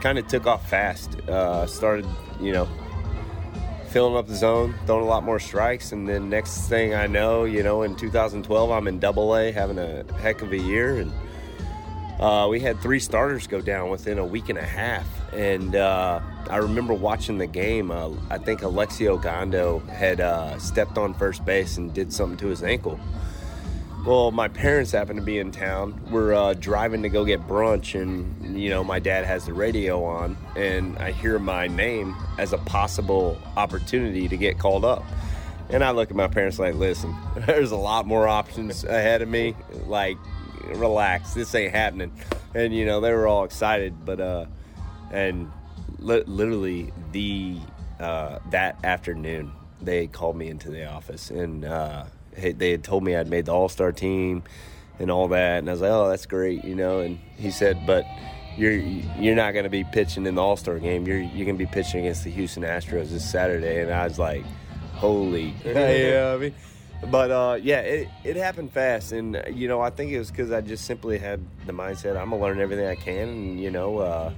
[0.00, 1.20] kind of took off fast.
[1.20, 2.06] Uh, started,
[2.40, 2.68] you know,
[3.90, 7.44] filling up the zone, throwing a lot more strikes, and then next thing I know,
[7.44, 11.12] you know, in 2012, I'm in Double A, having a heck of a year, and
[12.20, 15.06] uh, we had three starters go down within a week and a half.
[15.32, 17.90] And uh, I remember watching the game.
[17.90, 22.46] Uh, I think Alexi Ogando had uh, stepped on first base and did something to
[22.46, 23.00] his ankle.
[24.06, 25.98] Well, my parents happened to be in town.
[26.10, 30.04] We're uh, driving to go get brunch, and you know, my dad has the radio
[30.04, 35.02] on, and I hear my name as a possible opportunity to get called up.
[35.70, 39.28] And I look at my parents like, listen, there's a lot more options ahead of
[39.28, 39.56] me.
[39.86, 40.18] Like,
[40.68, 42.12] relax, this ain't happening.
[42.54, 44.46] And you know, they were all excited, but uh,
[45.10, 45.50] and
[45.98, 47.58] li- literally the
[48.00, 52.04] uh, that afternoon, they called me into the office and uh,
[52.36, 54.42] hey, they had told me I'd made the All Star team
[54.98, 57.00] and all that, and I was like, oh, that's great, you know.
[57.00, 58.04] And he said, but
[58.56, 61.06] you're you're not going to be pitching in the All Star game.
[61.06, 64.18] You're you're going to be pitching against the Houston Astros this Saturday, and I was
[64.18, 64.44] like,
[64.94, 66.54] holy, yeah, I mean.
[67.10, 70.50] But uh, yeah, it, it happened fast, and you know I think it was because
[70.50, 73.98] I just simply had the mindset I'm gonna learn everything I can, and you know
[73.98, 74.32] uh,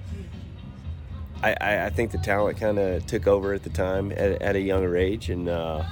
[1.43, 4.57] I, I, I think the talent kind of took over at the time at, at
[4.57, 5.85] a younger age, and uh,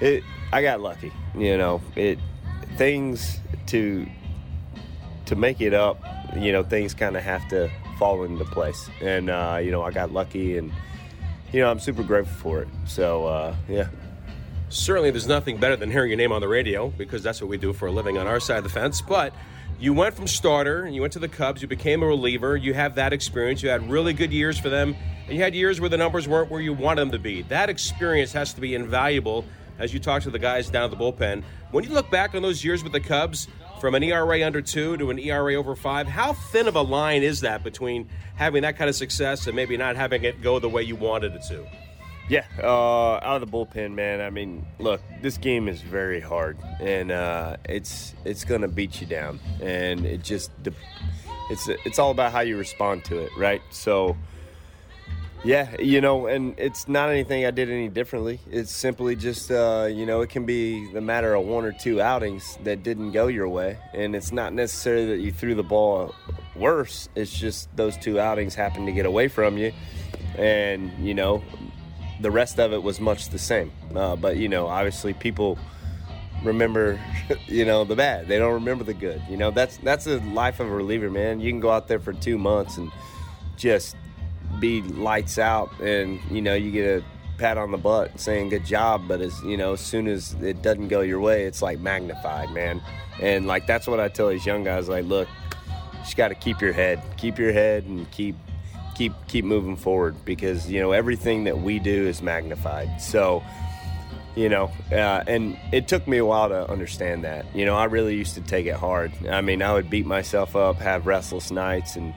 [0.00, 0.22] it
[0.52, 1.12] I got lucky.
[1.36, 2.18] You know, it
[2.76, 4.06] things to
[5.26, 6.02] to make it up.
[6.36, 9.90] You know, things kind of have to fall into place, and uh, you know I
[9.90, 10.72] got lucky, and
[11.52, 12.68] you know I'm super grateful for it.
[12.86, 13.88] So uh, yeah.
[14.68, 17.56] Certainly, there's nothing better than hearing your name on the radio because that's what we
[17.56, 19.00] do for a living on our side of the fence.
[19.00, 19.34] But
[19.78, 21.62] you went from starter and you went to the Cubs.
[21.62, 22.56] You became a reliever.
[22.56, 23.62] You have that experience.
[23.62, 24.96] You had really good years for them,
[25.26, 27.42] and you had years where the numbers weren't where you wanted them to be.
[27.42, 29.44] That experience has to be invaluable
[29.78, 31.42] as you talk to the guys down at the bullpen.
[31.70, 33.48] When you look back on those years with the Cubs,
[33.80, 37.22] from an ERA under two to an ERA over five, how thin of a line
[37.22, 40.68] is that between having that kind of success and maybe not having it go the
[40.68, 41.66] way you wanted it to?
[42.28, 44.22] Yeah, uh, out of the bullpen, man.
[44.22, 49.06] I mean, look, this game is very hard, and uh, it's it's gonna beat you
[49.06, 50.50] down, and it just
[51.50, 53.60] it's it's all about how you respond to it, right?
[53.70, 54.16] So,
[55.44, 58.40] yeah, you know, and it's not anything I did any differently.
[58.50, 62.00] It's simply just, uh, you know, it can be the matter of one or two
[62.00, 66.14] outings that didn't go your way, and it's not necessarily that you threw the ball
[66.56, 67.10] worse.
[67.14, 69.72] It's just those two outings happened to get away from you,
[70.38, 71.44] and you know,
[72.20, 73.72] the rest of it was much the same.
[73.94, 75.58] Uh, but you know, obviously, people
[76.42, 77.00] remember,
[77.46, 78.28] you know, the bad.
[78.28, 79.22] They don't remember the good.
[79.28, 81.40] You know, that's that's the life of a reliever, man.
[81.40, 82.90] You can go out there for two months and
[83.56, 83.96] just
[84.60, 87.04] be lights out, and you know, you get a
[87.38, 89.08] pat on the butt saying good job.
[89.08, 92.50] But as you know, as soon as it doesn't go your way, it's like magnified,
[92.50, 92.80] man.
[93.20, 94.88] And like that's what I tell these young guys.
[94.88, 95.28] Like, look,
[95.92, 98.36] you just got to keep your head, keep your head, and keep
[98.94, 103.00] keep keep moving forward because you know everything that we do is magnified.
[103.00, 103.42] So
[104.36, 107.46] you know uh, and it took me a while to understand that.
[107.54, 109.12] You know i really used to take it hard.
[109.28, 112.14] I mean i would beat myself up have restless nights and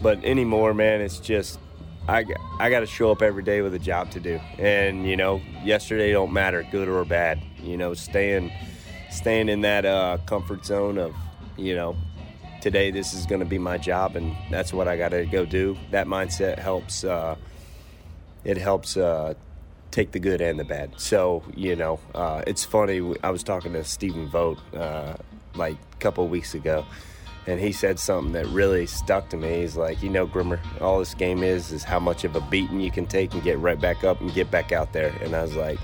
[0.00, 1.60] but anymore man it's just
[2.08, 2.24] i,
[2.58, 4.40] I got to show up every day with a job to do.
[4.58, 7.40] And you know yesterday don't matter good or bad.
[7.62, 8.52] You know staying
[9.10, 11.14] staying in that uh, comfort zone of
[11.56, 11.96] you know
[12.62, 15.44] today this is going to be my job and that's what i got to go
[15.44, 17.36] do that mindset helps uh,
[18.44, 19.34] it helps uh,
[19.92, 20.98] take the good and the bad.
[20.98, 23.14] So you know, uh, it's funny.
[23.22, 25.14] I was talking to Stephen Vogt uh,
[25.54, 26.84] like a couple weeks ago,
[27.46, 29.60] and he said something that really stuck to me.
[29.60, 32.80] He's like, you know, Grimmer, all this game is is how much of a beating
[32.80, 35.14] you can take and get right back up and get back out there.
[35.20, 35.78] And I was like,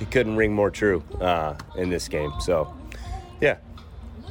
[0.00, 2.32] it couldn't ring more true uh, in this game.
[2.40, 2.72] So,
[3.40, 3.58] yeah.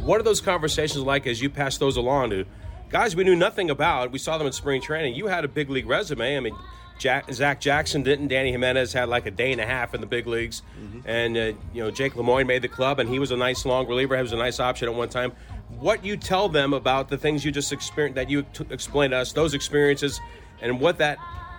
[0.02, 2.46] What are those conversations like as you pass those along to
[2.90, 4.12] guys we knew nothing about?
[4.12, 5.16] We saw them in spring training.
[5.16, 6.38] You had a big league resume.
[6.38, 6.56] I mean
[6.98, 8.30] Jack, Zach Jackson didn't.
[8.30, 11.08] Dany Jimenez had like a day and a half in the big leagues, mm-hmm.
[11.08, 11.42] and uh,
[11.74, 14.16] you know Jake Lemoyne made the club, and he was a nice long reliever.
[14.16, 15.32] He was a nice option at one time.
[15.80, 19.18] What you tell them about the things you just experienced that you t- explained to
[19.18, 20.20] us, those experiences,
[20.62, 21.18] and what that,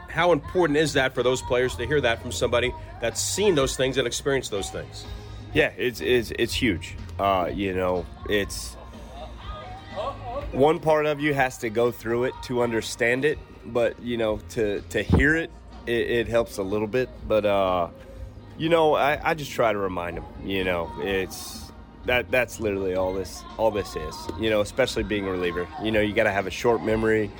[0.09, 3.77] how important is that for those players to hear that from somebody that's seen those
[3.77, 5.05] things and experienced those things?
[5.52, 6.96] Yeah, it's it's, it's huge.
[7.18, 8.74] Uh, you know, it's
[10.52, 13.38] one part of you has to go through it to understand it
[13.72, 15.50] but you know, to to hear it,
[15.87, 17.08] it, it helps a little bit.
[17.26, 17.88] But uh,
[18.56, 20.24] you know, I, I just try to remind them.
[20.44, 21.70] You know, it's
[22.06, 24.14] that that's literally all this all this is.
[24.40, 25.68] You know, especially being a reliever.
[25.82, 27.30] You know, you got to have a short memory.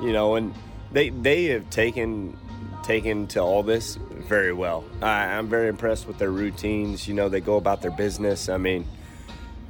[0.00, 0.54] You know, and
[0.92, 2.36] they they have taken
[2.82, 4.84] taken to all this very well.
[5.02, 7.06] I, I'm very impressed with their routines.
[7.06, 8.48] You know, they go about their business.
[8.48, 8.86] I mean,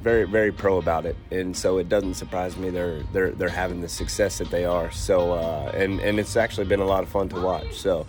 [0.01, 3.81] very very pro about it, and so it doesn't surprise me they're they're they're having
[3.81, 4.91] the success that they are.
[4.91, 7.73] So uh, and and it's actually been a lot of fun to watch.
[7.73, 8.07] So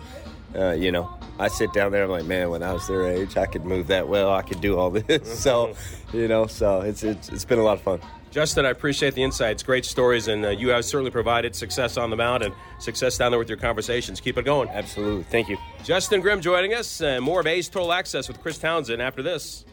[0.55, 2.03] uh, you know, I sit down there.
[2.03, 4.31] I'm like, man, when I was their age, I could move that well.
[4.31, 5.39] I could do all this.
[5.43, 5.75] so
[6.13, 7.99] you know, so it's it's it's been a lot of fun.
[8.31, 9.61] Justin, I appreciate the insights.
[9.61, 13.31] Great stories, and uh, you have certainly provided success on the mound and success down
[13.31, 14.21] there with your conversations.
[14.21, 14.69] Keep it going.
[14.69, 15.23] Absolutely.
[15.23, 15.57] Thank you.
[15.83, 17.01] Justin Grimm joining us.
[17.01, 19.65] and more of A's Total Access with Chris Townsend after this.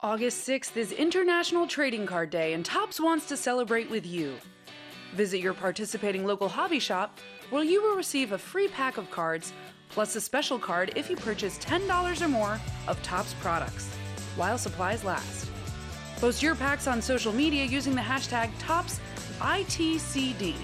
[0.00, 4.34] August 6th is International Trading Card Day, and Topps wants to celebrate with you.
[5.14, 7.18] Visit your participating local hobby shop
[7.48, 9.52] where you will receive a free pack of cards
[9.88, 13.88] plus a special card if you purchase $10 or more of Topps products
[14.36, 15.51] while supplies last.
[16.22, 20.54] Post your packs on social media using the hashtag ToppsITCD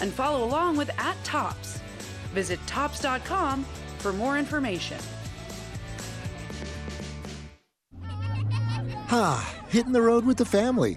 [0.00, 1.78] and follow along with at Topps.
[2.32, 3.64] Visit Topps.com
[3.98, 4.96] for more information.
[9.10, 10.96] Ah, hitting the road with the family.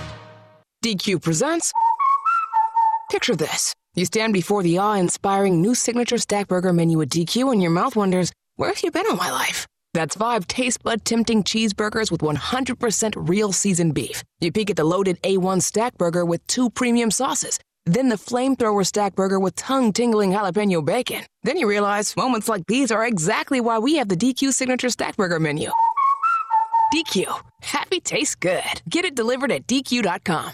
[0.83, 1.71] DQ presents.
[3.11, 3.75] Picture this.
[3.93, 7.69] You stand before the awe inspiring new signature stack burger menu at DQ, and your
[7.71, 9.67] mouth wonders, where have you been all my life?
[9.93, 14.23] That's five taste bud tempting cheeseburgers with 100% real seasoned beef.
[14.39, 17.59] You peek at the loaded A1 stack burger with two premium sauces.
[17.85, 21.23] Then the flamethrower stack burger with tongue tingling jalapeno bacon.
[21.43, 25.15] Then you realize moments like these are exactly why we have the DQ signature stack
[25.15, 25.69] burger menu.
[26.95, 27.39] DQ.
[27.61, 28.81] Happy tastes good.
[28.89, 30.53] Get it delivered at DQ.com.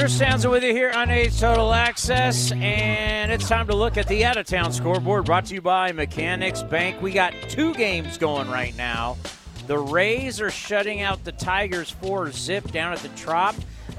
[0.00, 4.08] Chris Townsend with you here on A's Total Access, and it's time to look at
[4.08, 7.02] the out-of-town scoreboard brought to you by Mechanics Bank.
[7.02, 9.18] We got two games going right now.
[9.66, 13.54] The Rays are shutting out the Tigers four zip down at the Trop,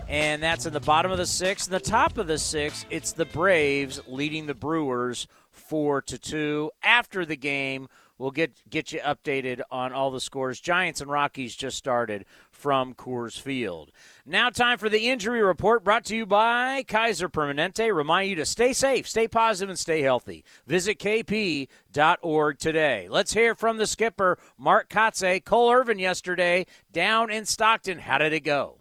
[0.08, 1.68] and that's in the bottom of the sixth.
[1.68, 6.72] In the top of the sixth, it's the Braves leading the Brewers four to two.
[6.82, 7.88] After the game,
[8.18, 10.60] we'll get get you updated on all the scores.
[10.60, 13.92] Giants and Rockies just started from Coors Field.
[14.26, 17.94] Now, time for the injury report brought to you by Kaiser Permanente.
[17.94, 20.46] Remind you to stay safe, stay positive, and stay healthy.
[20.68, 23.08] Visit kp.org today.
[23.10, 25.44] Let's hear from the skipper, Mark Kotsay.
[25.44, 27.98] Cole Irvin yesterday down in Stockton.
[27.98, 28.78] How did it go?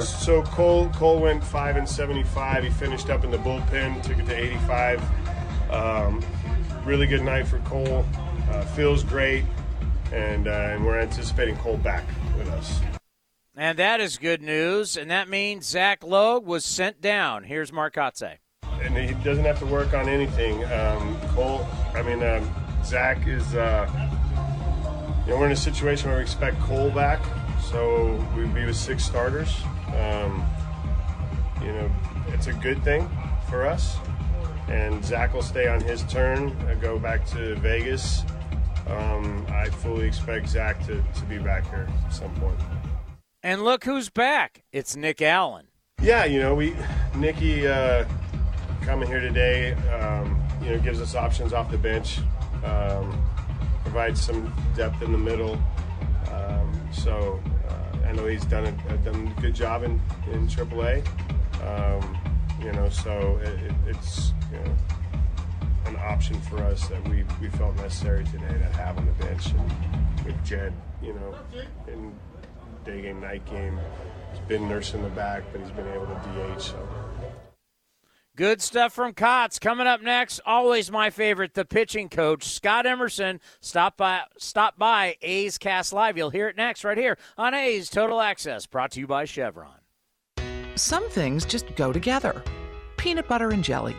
[0.00, 2.62] So Cole Cole went five and seventy five.
[2.62, 5.00] He finished up in the bullpen, took it to eighty five.
[5.70, 6.22] Um,
[6.84, 8.04] really good night for Cole.
[8.50, 9.44] Uh, feels great,
[10.12, 12.04] and uh, and we're anticipating Cole back
[12.36, 12.80] with us.
[13.58, 17.44] And that is good news, and that means Zach Logue was sent down.
[17.44, 18.36] Here's Mark Kotsay.
[18.82, 20.62] And he doesn't have to work on anything.
[20.66, 22.54] Um, Cole, I mean, um,
[22.84, 23.88] Zach is, uh,
[25.24, 27.18] you know, we're in a situation where we expect Cole back,
[27.70, 29.62] so we'd be with six starters.
[29.86, 30.44] Um,
[31.62, 31.90] you know,
[32.28, 33.08] it's a good thing
[33.48, 33.96] for us.
[34.68, 38.22] And Zach will stay on his turn, go back to Vegas.
[38.86, 42.58] Um, I fully expect Zach to, to be back here at some point.
[43.46, 44.64] And look who's back.
[44.72, 45.68] It's Nick Allen.
[46.02, 46.74] Yeah, you know, we
[47.14, 48.04] Nicky uh,
[48.80, 52.18] coming here today, um, you know, gives us options off the bench,
[52.64, 53.24] um,
[53.84, 55.56] provides some depth in the middle.
[56.32, 60.00] Um, so uh, I know he's done a, done a good job in
[60.32, 61.06] in AAA.
[61.64, 62.18] Um,
[62.60, 64.76] you know, so it, it, it's you know
[65.86, 69.46] an option for us that we, we felt necessary today to have on the bench
[69.52, 71.36] and with Jed, you know,
[71.86, 72.12] and
[72.86, 73.78] day game, night game.
[74.30, 76.62] He's been nursing the back, but he's been able to DH.
[76.62, 76.88] So.
[78.36, 79.58] Good stuff from Cots.
[79.58, 83.40] Coming up next, always my favorite, the pitching coach Scott Emerson.
[83.60, 86.16] Stop by, stop by A's Cast Live.
[86.16, 89.80] You'll hear it next right here on A's Total Access, brought to you by Chevron.
[90.74, 92.42] Some things just go together:
[92.98, 93.96] peanut butter and jelly,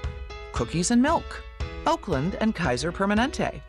[0.53, 1.43] cookies and milk,
[1.87, 3.59] Oakland and Kaiser Permanente.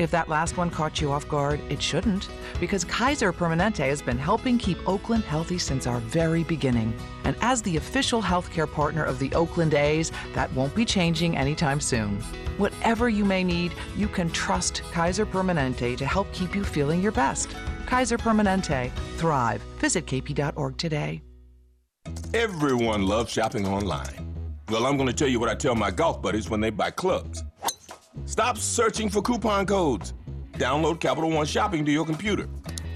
[0.00, 4.16] If that last one caught you off guard, it shouldn't, because Kaiser Permanente has been
[4.16, 6.98] helping keep Oakland healthy since our very beginning.
[7.24, 11.82] And as the official healthcare partner of the Oakland A's, that won't be changing anytime
[11.82, 12.18] soon.
[12.56, 17.12] Whatever you may need, you can trust Kaiser Permanente to help keep you feeling your
[17.12, 17.54] best.
[17.84, 18.90] Kaiser Permanente.
[19.18, 19.60] Thrive.
[19.80, 21.20] Visit kp.org today.
[22.32, 24.34] Everyone loves shopping online.
[24.70, 26.90] Well, I'm going to tell you what I tell my golf buddies when they buy
[26.90, 27.44] clubs.
[28.24, 30.14] Stop searching for coupon codes.
[30.52, 32.48] Download Capital One Shopping to your computer.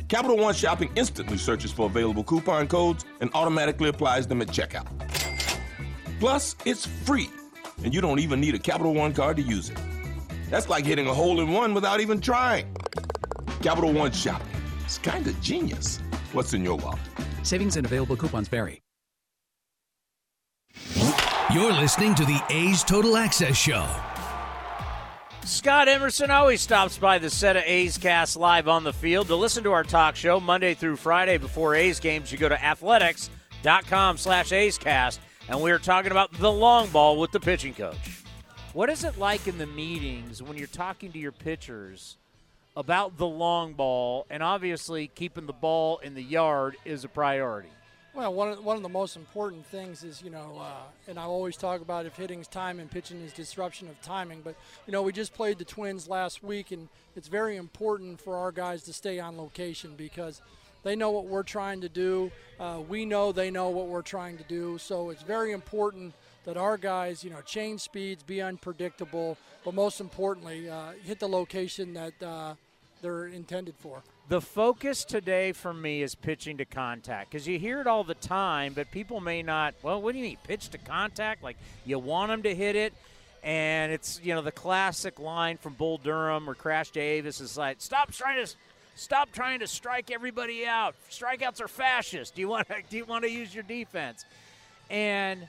[0.08, 4.86] Capital One Shopping instantly searches for available coupon codes and automatically applies them at checkout.
[6.20, 7.30] Plus, it's free,
[7.84, 9.78] and you don't even need a Capital One card to use it.
[10.50, 12.74] That's like hitting a hole in one without even trying.
[13.62, 14.46] Capital One Shopping.
[14.84, 15.98] It's kind of genius.
[16.32, 17.00] What's in your wallet?
[17.42, 18.82] Savings and available coupons vary.
[21.52, 23.86] You're listening to the A's Total Access Show.
[25.46, 29.36] Scott Emerson always stops by the set of A's Cast live on the field to
[29.36, 32.32] listen to our talk show Monday through Friday before A's games.
[32.32, 37.20] You go to athletics.com slash A's Cast, and we are talking about the long ball
[37.20, 38.22] with the pitching coach.
[38.72, 42.16] What is it like in the meetings when you're talking to your pitchers
[42.74, 47.68] about the long ball, and obviously keeping the ball in the yard is a priority?
[48.14, 51.24] Well, one of, one of the most important things is, you know, uh, and I
[51.24, 54.40] always talk about if hitting's time and pitching is disruption of timing.
[54.42, 54.54] But,
[54.86, 58.52] you know, we just played the Twins last week, and it's very important for our
[58.52, 60.40] guys to stay on location because
[60.84, 62.30] they know what we're trying to do.
[62.60, 64.78] Uh, we know they know what we're trying to do.
[64.78, 70.00] So it's very important that our guys, you know, change speeds, be unpredictable, but most
[70.00, 72.54] importantly, uh, hit the location that uh,
[73.04, 74.02] they're intended for.
[74.28, 78.14] The focus today for me is pitching to contact because you hear it all the
[78.14, 79.74] time, but people may not.
[79.82, 81.42] Well, what do you mean pitch to contact?
[81.42, 82.94] Like you want them to hit it,
[83.42, 87.80] and it's you know the classic line from Bull Durham or Crash Davis is like,
[87.80, 88.52] "Stop trying to."
[88.96, 90.94] Stop trying to strike everybody out.
[91.10, 92.36] Strikeouts are fascist.
[92.36, 94.24] Do you want to, do you want to use your defense?
[94.88, 95.48] And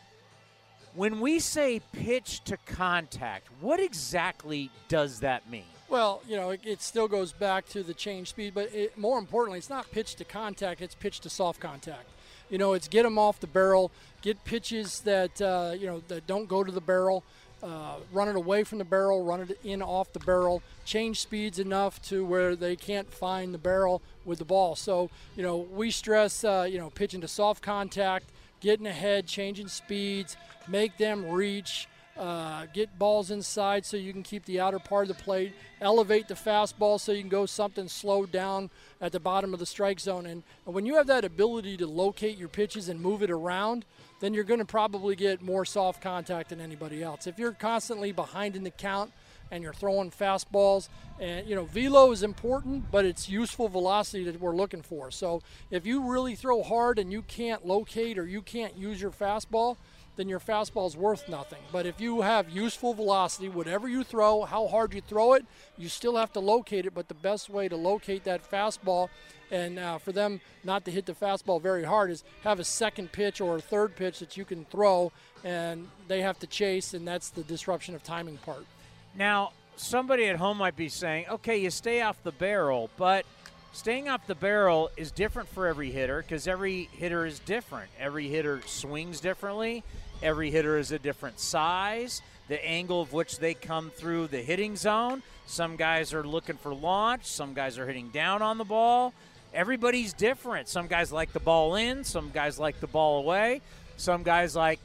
[0.96, 5.75] when we say pitch to contact, what exactly does that mean?
[5.88, 9.20] Well, you know, it, it, still goes back to the change speed, but it, more
[9.20, 12.10] importantly, it's not pitch to contact; it's pitch to soft contact.
[12.50, 16.26] You know, it's get them off the barrel, get pitches that uh, you know that
[16.26, 17.24] don't go to the barrel,
[17.66, 21.60] uh, run it away from the barrel, run it in off the barrel, change speeds
[21.60, 24.76] enough to where they can't find the barrel with the ball.
[24.76, 28.26] So, you know, we stress, uh, you know, pitching to soft contact,
[28.60, 31.88] getting ahead, changing speeds, make them reach.
[32.18, 35.54] Uh, get balls inside so you can keep the outer part of the plate.
[35.82, 38.70] Elevate the fastball so you can go something slowed down
[39.02, 40.26] at the bottom of the strike zone.
[40.26, 43.84] And, and when you have that ability to locate your pitches and move it around,
[44.22, 47.28] then you're going to probably get more soft contact than anybody else.
[47.28, 49.12] If you're constantly behind in the count
[49.52, 50.88] and you're throwing fastballs,
[51.20, 55.12] and you know, velo is important, but it's useful velocity that we're looking for.
[55.12, 59.12] So if you really throw hard and you can't locate or you can't use your
[59.12, 59.76] fastball,
[60.16, 61.60] then your fastball is worth nothing.
[61.72, 65.46] But if you have useful velocity, whatever you throw, how hard you throw it,
[65.78, 66.94] you still have to locate it.
[66.94, 69.10] But the best way to locate that fastball
[69.52, 73.12] and uh, for them not to hit the fastball very hard is have a second
[73.12, 75.12] pitch or a third pitch that you can throw,
[75.44, 78.66] and they have to chase, and that's the disruption of timing part.
[79.16, 83.26] Now, somebody at home might be saying, okay, you stay off the barrel, but
[83.72, 87.90] staying off the barrel is different for every hitter because every hitter is different.
[88.00, 89.84] Every hitter swings differently.
[90.22, 94.76] Every hitter is a different size, the angle of which they come through the hitting
[94.76, 95.24] zone.
[95.46, 99.14] Some guys are looking for launch, some guys are hitting down on the ball.
[99.54, 100.68] Everybody's different.
[100.68, 103.62] Some guys like the ball in, some guys like the ball away.
[103.96, 104.80] Some guys like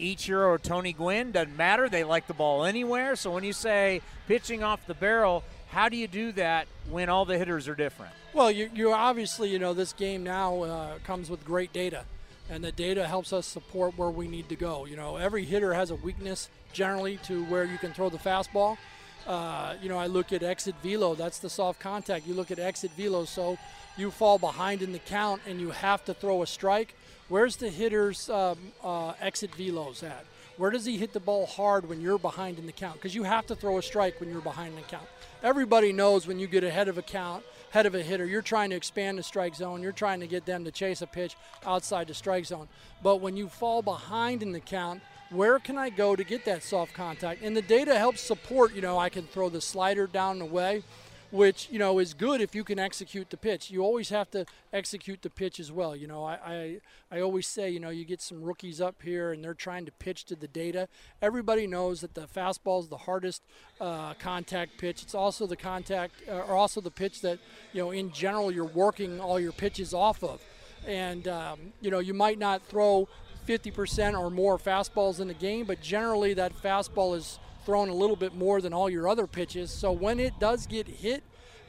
[0.00, 1.88] Ichiro or Tony Gwynn, doesn't matter.
[1.88, 3.14] They like the ball anywhere.
[3.14, 7.24] So when you say pitching off the barrel, how do you do that when all
[7.24, 8.12] the hitters are different?
[8.32, 12.04] Well, you, you obviously, you know, this game now uh, comes with great data
[12.50, 14.86] and the data helps us support where we need to go.
[14.86, 18.78] You know, every hitter has a weakness generally to where you can throw the fastball.
[19.26, 22.26] Uh, you know, I look at exit velo, that's the soft contact.
[22.26, 23.58] You look at exit velo, so
[23.96, 26.94] you fall behind in the count and you have to throw a strike.
[27.28, 30.24] Where's the hitter's um, uh, exit velos at?
[30.58, 32.94] Where does he hit the ball hard when you're behind in the count?
[32.94, 35.06] Because you have to throw a strike when you're behind in the count.
[35.42, 38.24] Everybody knows when you get ahead of a count head of a hitter.
[38.24, 39.82] You're trying to expand the strike zone.
[39.82, 42.68] You're trying to get them to chase a pitch outside the strike zone.
[43.02, 46.62] But when you fall behind in the count, where can I go to get that
[46.62, 47.42] soft contact?
[47.42, 50.82] And the data helps support, you know, I can throw the slider down the way
[51.30, 53.70] which you know is good if you can execute the pitch.
[53.70, 55.96] You always have to execute the pitch as well.
[55.96, 59.32] You know, I, I I always say, you know, you get some rookies up here
[59.32, 60.88] and they're trying to pitch to the data.
[61.20, 63.42] Everybody knows that the fastball is the hardest
[63.80, 65.02] uh, contact pitch.
[65.02, 67.38] It's also the contact, uh, or also the pitch that
[67.72, 70.40] you know in general you're working all your pitches off of.
[70.86, 73.08] And um, you know, you might not throw
[73.46, 78.16] 50% or more fastballs in the game, but generally that fastball is thrown a little
[78.16, 79.70] bit more than all your other pitches.
[79.70, 81.22] So when it does get hit,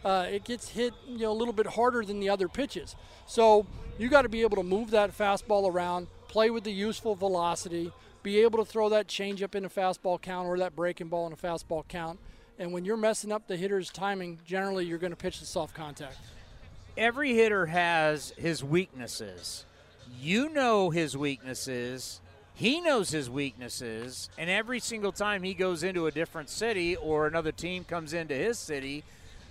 [0.06, 2.95] uh, it gets hit you know a little bit harder than the other pitches.
[3.26, 3.66] So
[3.98, 7.91] you got to be able to move that fastball around, play with the useful velocity,
[8.24, 11.34] be able to throw that changeup in a fastball count or that breaking ball in
[11.34, 12.20] a fastball count.
[12.60, 15.76] And when you're messing up the hitter's timing, generally you're going to pitch the soft
[15.76, 16.18] contact.
[16.95, 19.66] Every hitter has his weaknesses.
[20.20, 22.22] You know his weaknesses
[22.58, 27.28] he knows his weaknesses, and every single time he goes into a different city or
[27.28, 29.03] another team comes into his city,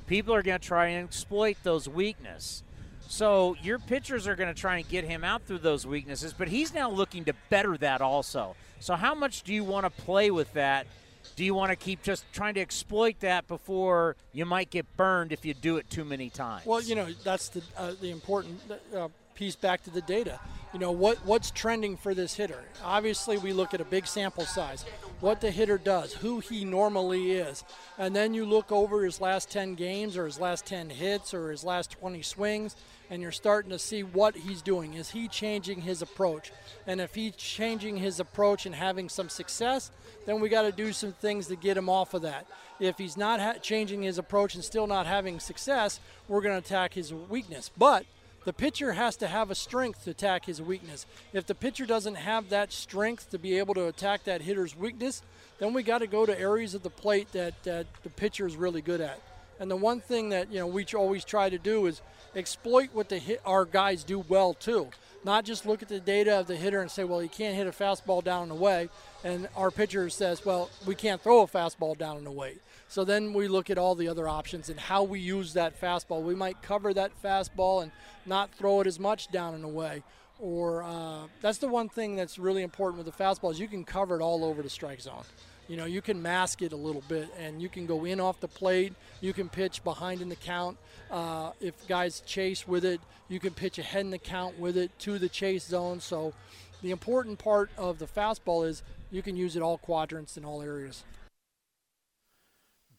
[0.08, 2.64] people are going to try and exploit those weaknesses.
[3.08, 6.48] So your pitchers are going to try and get him out through those weaknesses, but
[6.48, 8.56] he's now looking to better that also.
[8.80, 10.88] So how much do you want to play with that?
[11.36, 15.30] Do you want to keep just trying to exploit that before you might get burned
[15.30, 16.66] if you do it too many times?
[16.66, 18.60] Well, you know that's the uh, the important
[18.92, 20.40] uh, piece back to the data
[20.76, 22.62] you know what what's trending for this hitter.
[22.84, 24.84] Obviously, we look at a big sample size,
[25.20, 27.64] what the hitter does, who he normally is,
[27.96, 31.50] and then you look over his last 10 games or his last 10 hits or
[31.50, 32.76] his last 20 swings,
[33.08, 34.92] and you're starting to see what he's doing.
[34.92, 36.52] Is he changing his approach?
[36.86, 39.90] And if he's changing his approach and having some success,
[40.26, 42.46] then we got to do some things to get him off of that.
[42.80, 46.66] If he's not ha- changing his approach and still not having success, we're going to
[46.66, 47.70] attack his weakness.
[47.78, 48.04] But
[48.46, 51.04] the pitcher has to have a strength to attack his weakness.
[51.32, 55.22] If the pitcher doesn't have that strength to be able to attack that hitter's weakness,
[55.58, 58.54] then we got to go to areas of the plate that, that the pitcher is
[58.54, 59.20] really good at.
[59.58, 62.02] And the one thing that you know we always try to do is
[62.36, 64.90] exploit what the hit, our guys do well too.
[65.24, 67.66] Not just look at the data of the hitter and say, well, he can't hit
[67.66, 68.90] a fastball down and away,
[69.24, 72.54] and our pitcher says, well, we can't throw a fastball down and away.
[72.88, 76.22] So then we look at all the other options and how we use that fastball.
[76.22, 77.92] We might cover that fastball and
[78.24, 80.02] not throw it as much down and away.
[80.38, 83.84] Or uh, that's the one thing that's really important with the fastball is you can
[83.84, 85.24] cover it all over the strike zone.
[85.68, 88.38] you know, you can mask it a little bit, and you can go in off
[88.38, 88.94] the plate.
[89.20, 90.76] You can pitch behind in the count.
[91.10, 94.96] Uh, if guys chase with it, you can pitch ahead in the count with it
[95.00, 96.00] to the chase zone.
[96.00, 96.34] So,
[96.82, 100.62] the important part of the fastball is you can use it all quadrants in all
[100.62, 101.02] areas.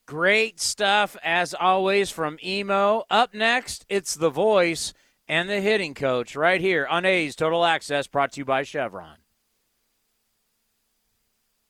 [0.08, 3.04] Great stuff as always from Emo.
[3.10, 4.94] Up next, it's the voice
[5.28, 9.18] and the hitting coach right here on A's Total Access, brought to you by Chevron.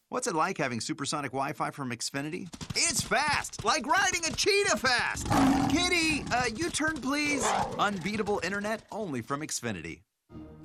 [0.09, 2.47] What's it like having supersonic Wi Fi from Xfinity?
[2.75, 5.27] It's fast, like riding a cheetah fast.
[5.71, 7.43] Kitty, uh, U turn please.
[7.79, 10.01] Unbeatable internet only from Xfinity.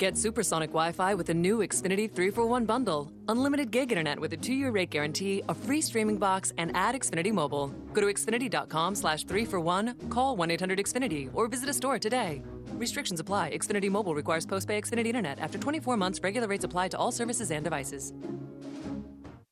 [0.03, 3.13] Get supersonic Wi-Fi with the new Xfinity 3 for 1 bundle.
[3.29, 7.33] Unlimited gig internet with a 2-year rate guarantee, a free streaming box, and add Xfinity
[7.33, 7.69] Mobile.
[7.93, 12.43] Go to xfinity.com slash 3 for 1, call 1-800-XFINITY, or visit a store today.
[12.75, 13.53] Restrictions apply.
[13.57, 15.39] Xfinity Mobile requires post-pay Xfinity internet.
[15.39, 18.13] After 24 months, regular rates apply to all services and devices.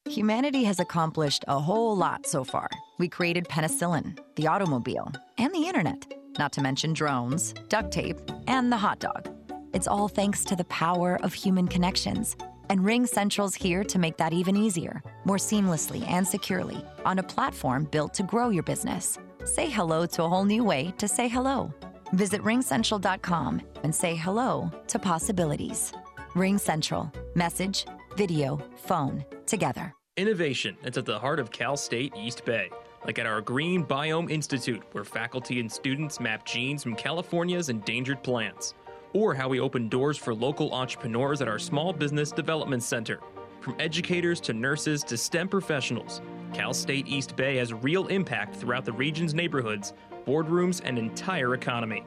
[0.06, 2.68] Humanity has accomplished a whole lot so far.
[2.98, 8.72] We created penicillin, the automobile, and the internet, not to mention drones, duct tape, and
[8.72, 9.28] the hot dog.
[9.72, 12.36] It's all thanks to the power of human connections.
[12.68, 17.22] And Ring Central's here to make that even easier, more seamlessly and securely, on a
[17.22, 19.18] platform built to grow your business.
[19.44, 21.72] Say hello to a whole new way to say hello.
[22.12, 25.92] Visit ringcentral.com and say hello to possibilities.
[26.34, 27.10] Ring Central.
[27.34, 29.94] Message, video, phone, together.
[30.16, 32.70] Innovation that's at the heart of Cal State East Bay,
[33.06, 38.22] like at our Green Biome Institute, where faculty and students map genes from California's endangered
[38.22, 38.74] plants
[39.12, 43.20] or how we open doors for local entrepreneurs at our Small Business Development Center.
[43.60, 46.20] From educators to nurses to STEM professionals,
[46.54, 49.92] Cal State East Bay has real impact throughout the region's neighborhoods,
[50.26, 52.04] boardrooms, and entire economy.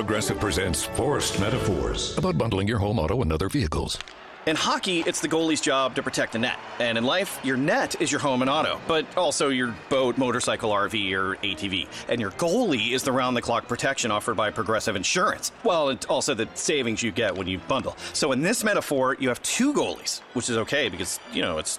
[0.00, 3.98] Progressive presents Forced Metaphors about bundling your home, auto, and other vehicles.
[4.46, 6.58] In hockey, it's the goalie's job to protect the net.
[6.78, 10.70] And in life, your net is your home and auto, but also your boat, motorcycle,
[10.70, 11.86] RV, or ATV.
[12.08, 15.52] And your goalie is the round the clock protection offered by Progressive Insurance.
[15.64, 17.94] Well, and also the savings you get when you bundle.
[18.14, 21.78] So in this metaphor, you have two goalies, which is okay because, you know, it's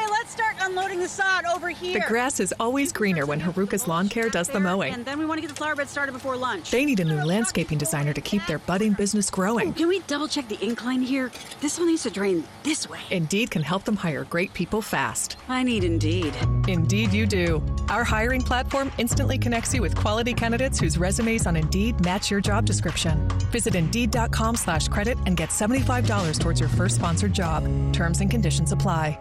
[0.71, 1.99] unloading the sod over here.
[1.99, 4.93] The grass is always greener when Haruka's Lawn Care does the mowing.
[4.93, 6.71] And then we want to get the flower bed started before lunch.
[6.71, 9.69] They need a new landscaping designer to keep their budding business growing.
[9.69, 11.29] Ooh, can we double check the incline here?
[11.59, 12.99] This one needs to drain this way.
[13.09, 15.35] Indeed can help them hire great people fast.
[15.49, 16.33] I need Indeed.
[16.69, 17.61] Indeed, you do.
[17.89, 22.39] Our hiring platform instantly connects you with quality candidates whose resumes on Indeed match your
[22.39, 23.27] job description.
[23.51, 27.63] Visit Indeed.com slash credit and get $75 towards your first sponsored job.
[27.91, 29.19] Terms and conditions apply.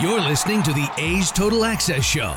[0.00, 2.34] You're listening to the A's Total Access Show.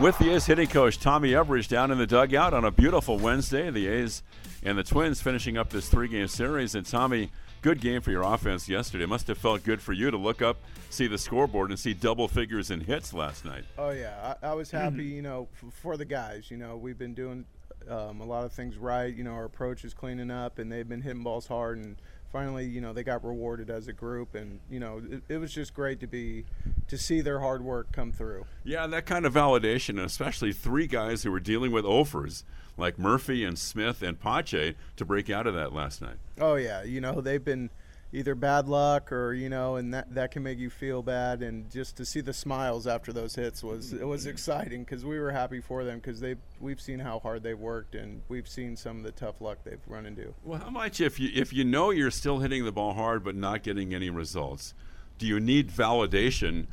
[0.00, 3.70] With the A's hitting coach Tommy Everidge down in the dugout on a beautiful Wednesday.
[3.70, 4.22] The A's
[4.64, 6.74] and the Twins finishing up this three game series.
[6.74, 7.30] And Tommy,
[7.62, 9.04] good game for your offense yesterday.
[9.04, 10.56] It must have felt good for you to look up,
[10.90, 13.64] see the scoreboard, and see double figures in hits last night.
[13.78, 14.34] Oh, yeah.
[14.42, 16.50] I, I was happy, you know, f- for the guys.
[16.50, 17.44] You know, we've been doing
[17.88, 19.14] um, a lot of things right.
[19.14, 21.78] You know, our approach is cleaning up, and they've been hitting balls hard.
[21.78, 21.96] And
[22.34, 25.54] finally, you know, they got rewarded as a group, and you know, it, it was
[25.54, 26.44] just great to be
[26.88, 28.44] to see their hard work come through.
[28.64, 32.44] Yeah, that kind of validation, and especially three guys who were dealing with offers
[32.76, 36.16] like Murphy and Smith and Pache to break out of that last night.
[36.40, 37.70] Oh yeah, you know they've been
[38.14, 41.42] either bad luck or you know, and that that can make you feel bad.
[41.42, 45.18] And just to see the smiles after those hits was it was exciting because we
[45.18, 48.76] were happy for them because they we've seen how hard they've worked and we've seen
[48.76, 50.32] some of the tough luck they've run into.
[50.44, 53.34] Well, how much if you if you know you're still hitting the ball hard but
[53.34, 54.74] not getting any results,
[55.18, 56.68] do you need validation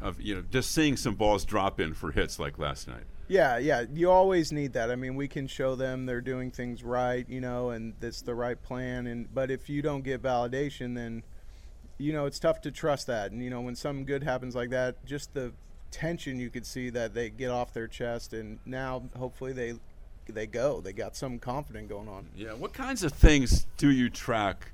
[0.00, 3.04] of you know just seeing some balls drop in for hits like last night?
[3.28, 4.90] Yeah, yeah, you always need that.
[4.90, 8.34] I mean, we can show them they're doing things right, you know, and that's the
[8.34, 9.06] right plan.
[9.06, 11.22] And but if you don't get validation, then
[11.98, 13.32] you know it's tough to trust that.
[13.32, 15.52] And you know, when something good happens like that, just the
[15.90, 19.74] tension you could see that they get off their chest, and now hopefully they
[20.28, 20.80] they go.
[20.80, 22.26] They got some confidence going on.
[22.36, 22.52] Yeah.
[22.52, 24.72] What kinds of things do you track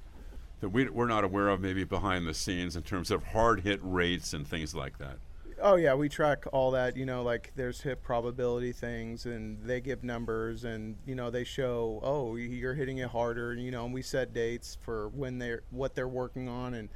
[0.60, 3.80] that we, we're not aware of, maybe behind the scenes, in terms of hard hit
[3.82, 5.18] rates and things like that?
[5.62, 6.96] Oh yeah, we track all that.
[6.96, 11.44] You know, like there's hit probability things, and they give numbers, and you know they
[11.44, 13.54] show, oh, you're hitting it harder.
[13.54, 16.88] You know, and we set dates for when they're what they're working on and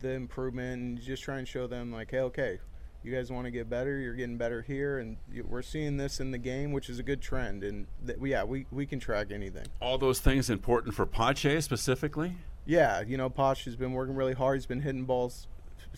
[0.00, 2.58] the improvement, and just try and show them like, hey, okay,
[3.02, 3.98] you guys want to get better.
[3.98, 7.20] You're getting better here, and we're seeing this in the game, which is a good
[7.20, 7.62] trend.
[7.62, 9.66] And th- yeah, we we can track anything.
[9.80, 12.34] All those things important for Pache specifically.
[12.64, 14.56] Yeah, you know, Posh has been working really hard.
[14.56, 15.46] He's been hitting balls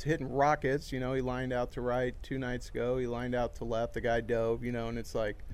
[0.03, 0.92] hitting rockets.
[0.92, 2.99] You know, he lined out to right two nights ago.
[2.99, 3.94] He lined out to left.
[3.94, 4.64] The guy dove.
[4.64, 5.44] You know, and it's like,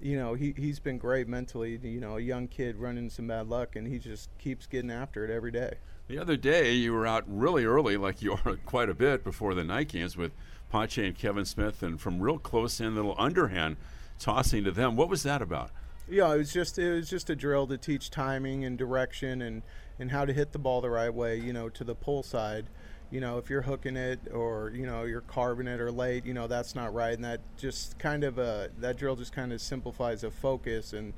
[0.00, 1.78] you know, he he's been great mentally.
[1.82, 5.24] You know, a young kid running some bad luck, and he just keeps getting after
[5.24, 5.74] it every day.
[6.08, 9.54] The other day, you were out really early, like you are quite a bit before
[9.54, 10.32] the night games with
[10.70, 13.76] Pache and Kevin Smith, and from real close in, little underhand
[14.18, 14.96] tossing to them.
[14.96, 15.70] What was that about?
[16.08, 19.62] Yeah, it was just it was just a drill to teach timing and direction and
[19.98, 21.36] and how to hit the ball the right way.
[21.36, 22.66] You know, to the pull side
[23.10, 26.34] you know, if you're hooking it or you know you're carving it or late, you
[26.34, 29.60] know that's not right, and that just kind of a that drill just kind of
[29.60, 31.12] simplifies a focus, and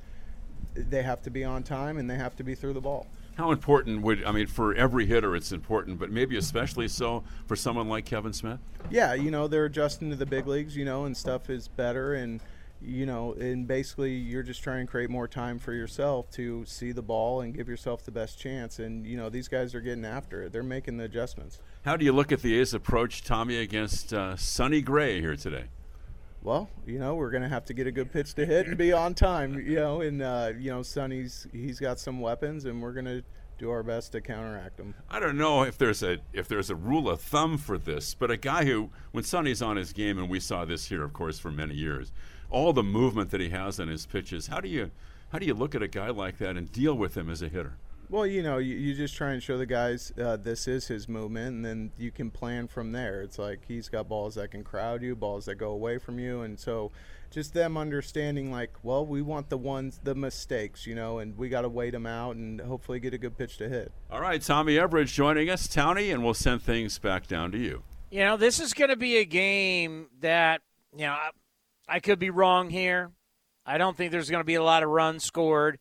[0.75, 3.07] they have to be on time and they have to be through the ball.
[3.35, 7.55] How important would I mean for every hitter it's important, but maybe especially so for
[7.55, 8.59] someone like Kevin Smith?
[8.89, 12.13] Yeah, you know they're adjusting to the big leagues, you know, and stuff is better
[12.13, 12.41] and
[12.81, 16.91] you know, and basically you're just trying to create more time for yourself to see
[16.91, 18.79] the ball and give yourself the best chance.
[18.79, 21.59] And you know, these guys are getting after it; they're making the adjustments.
[21.83, 25.65] How do you look at the A's approach, Tommy, against uh, Sonny Gray here today?
[26.41, 28.77] Well, you know, we're going to have to get a good pitch to hit and
[28.77, 29.59] be on time.
[29.59, 33.23] You know, and uh, you know, Sonny's he's got some weapons, and we're going to
[33.57, 34.95] do our best to counteract them.
[35.09, 38.31] I don't know if there's a if there's a rule of thumb for this, but
[38.31, 41.39] a guy who, when Sonny's on his game, and we saw this here, of course,
[41.39, 42.13] for many years
[42.49, 44.47] all the movement that he has in his pitches.
[44.47, 44.91] How do you
[45.31, 47.49] how do you look at a guy like that and deal with him as a
[47.49, 47.77] hitter?
[48.09, 51.07] Well, you know, you, you just try and show the guys uh, this is his
[51.07, 53.21] movement, and then you can plan from there.
[53.21, 56.41] It's like he's got balls that can crowd you, balls that go away from you,
[56.41, 56.91] and so
[57.29, 61.49] just them understanding like, well, we want the ones, the mistakes, you know, and we
[61.49, 63.91] got to wait them out and hopefully get a good pitch to hit.
[64.09, 67.83] All right, Tommy Everidge joining us, Townie, and we'll send things back down to you.
[68.09, 70.61] You know, this is going to be a game that
[70.97, 71.15] you know
[71.89, 73.11] I could be wrong here.
[73.65, 75.79] I don't think there's going to be a lot of runs scored.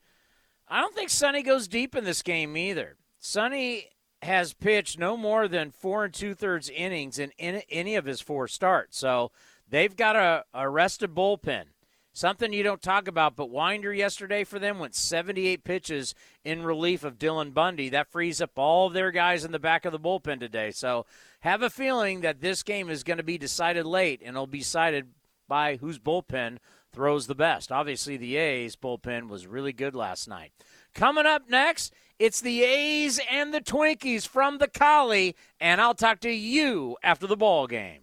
[0.67, 2.97] I don't think Sonny goes deep in this game either.
[3.19, 3.89] Sonny
[4.23, 8.49] has pitched no more than four and two thirds innings in, any of his four
[8.49, 8.99] starts.
[8.99, 9.31] So
[9.69, 11.65] they've got a, rested bullpen.
[12.13, 17.05] Something you don't talk about, but Winder yesterday for them went 78 pitches in relief
[17.05, 17.91] of Dylan Bundy.
[17.91, 20.73] That frees up all of their guys in the back of the bullpen today.
[20.73, 21.07] So
[21.41, 24.59] have a feeling that this game is going to be decided late, and it'll be
[24.59, 25.07] decided
[25.49, 26.59] by whose bullpen
[26.93, 27.73] throws the best.
[27.73, 30.53] Obviously, the A's bullpen was really good last night.
[30.95, 36.21] Coming up next, it's the A's and the Twinkies from the Collie, and I'll talk
[36.21, 38.01] to you after the ball game.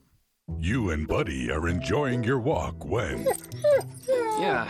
[0.60, 3.28] You and Buddy are enjoying your walk when.
[4.38, 4.70] Yeah,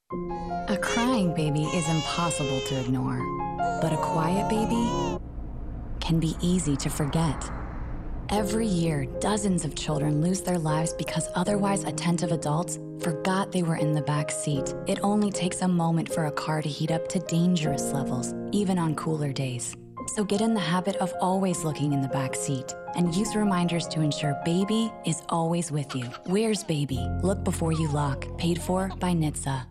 [0.11, 3.21] A crying baby is impossible to ignore,
[3.81, 5.17] but a quiet baby
[6.01, 7.49] can be easy to forget.
[8.27, 13.77] Every year, dozens of children lose their lives because otherwise attentive adults forgot they were
[13.77, 14.73] in the back seat.
[14.85, 18.77] It only takes a moment for a car to heat up to dangerous levels, even
[18.77, 19.77] on cooler days.
[20.07, 23.87] So get in the habit of always looking in the back seat and use reminders
[23.89, 26.03] to ensure baby is always with you.
[26.25, 27.07] Where's baby?
[27.21, 28.25] Look before you lock.
[28.37, 29.70] Paid for by NHTSA.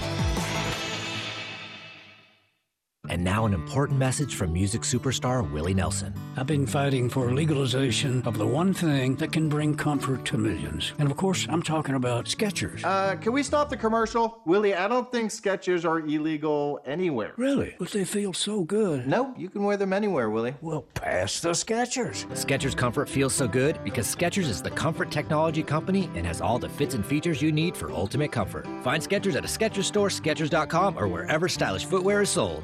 [3.21, 6.11] And now, an important message from music superstar Willie Nelson.
[6.37, 10.93] I've been fighting for legalization of the one thing that can bring comfort to millions.
[10.97, 12.83] And of course, I'm talking about Skechers.
[12.83, 14.41] Uh, can we stop the commercial?
[14.45, 17.33] Willie, I don't think Skechers are illegal anywhere.
[17.37, 17.75] Really?
[17.77, 19.05] But they feel so good.
[19.05, 20.55] No, you can wear them anywhere, Willie.
[20.59, 22.25] Well, pass the Skechers.
[22.29, 26.57] Skechers comfort feels so good because Skechers is the comfort technology company and has all
[26.57, 28.65] the fits and features you need for ultimate comfort.
[28.81, 32.63] Find Skechers at a Skechers store, Skechers.com, or wherever stylish footwear is sold.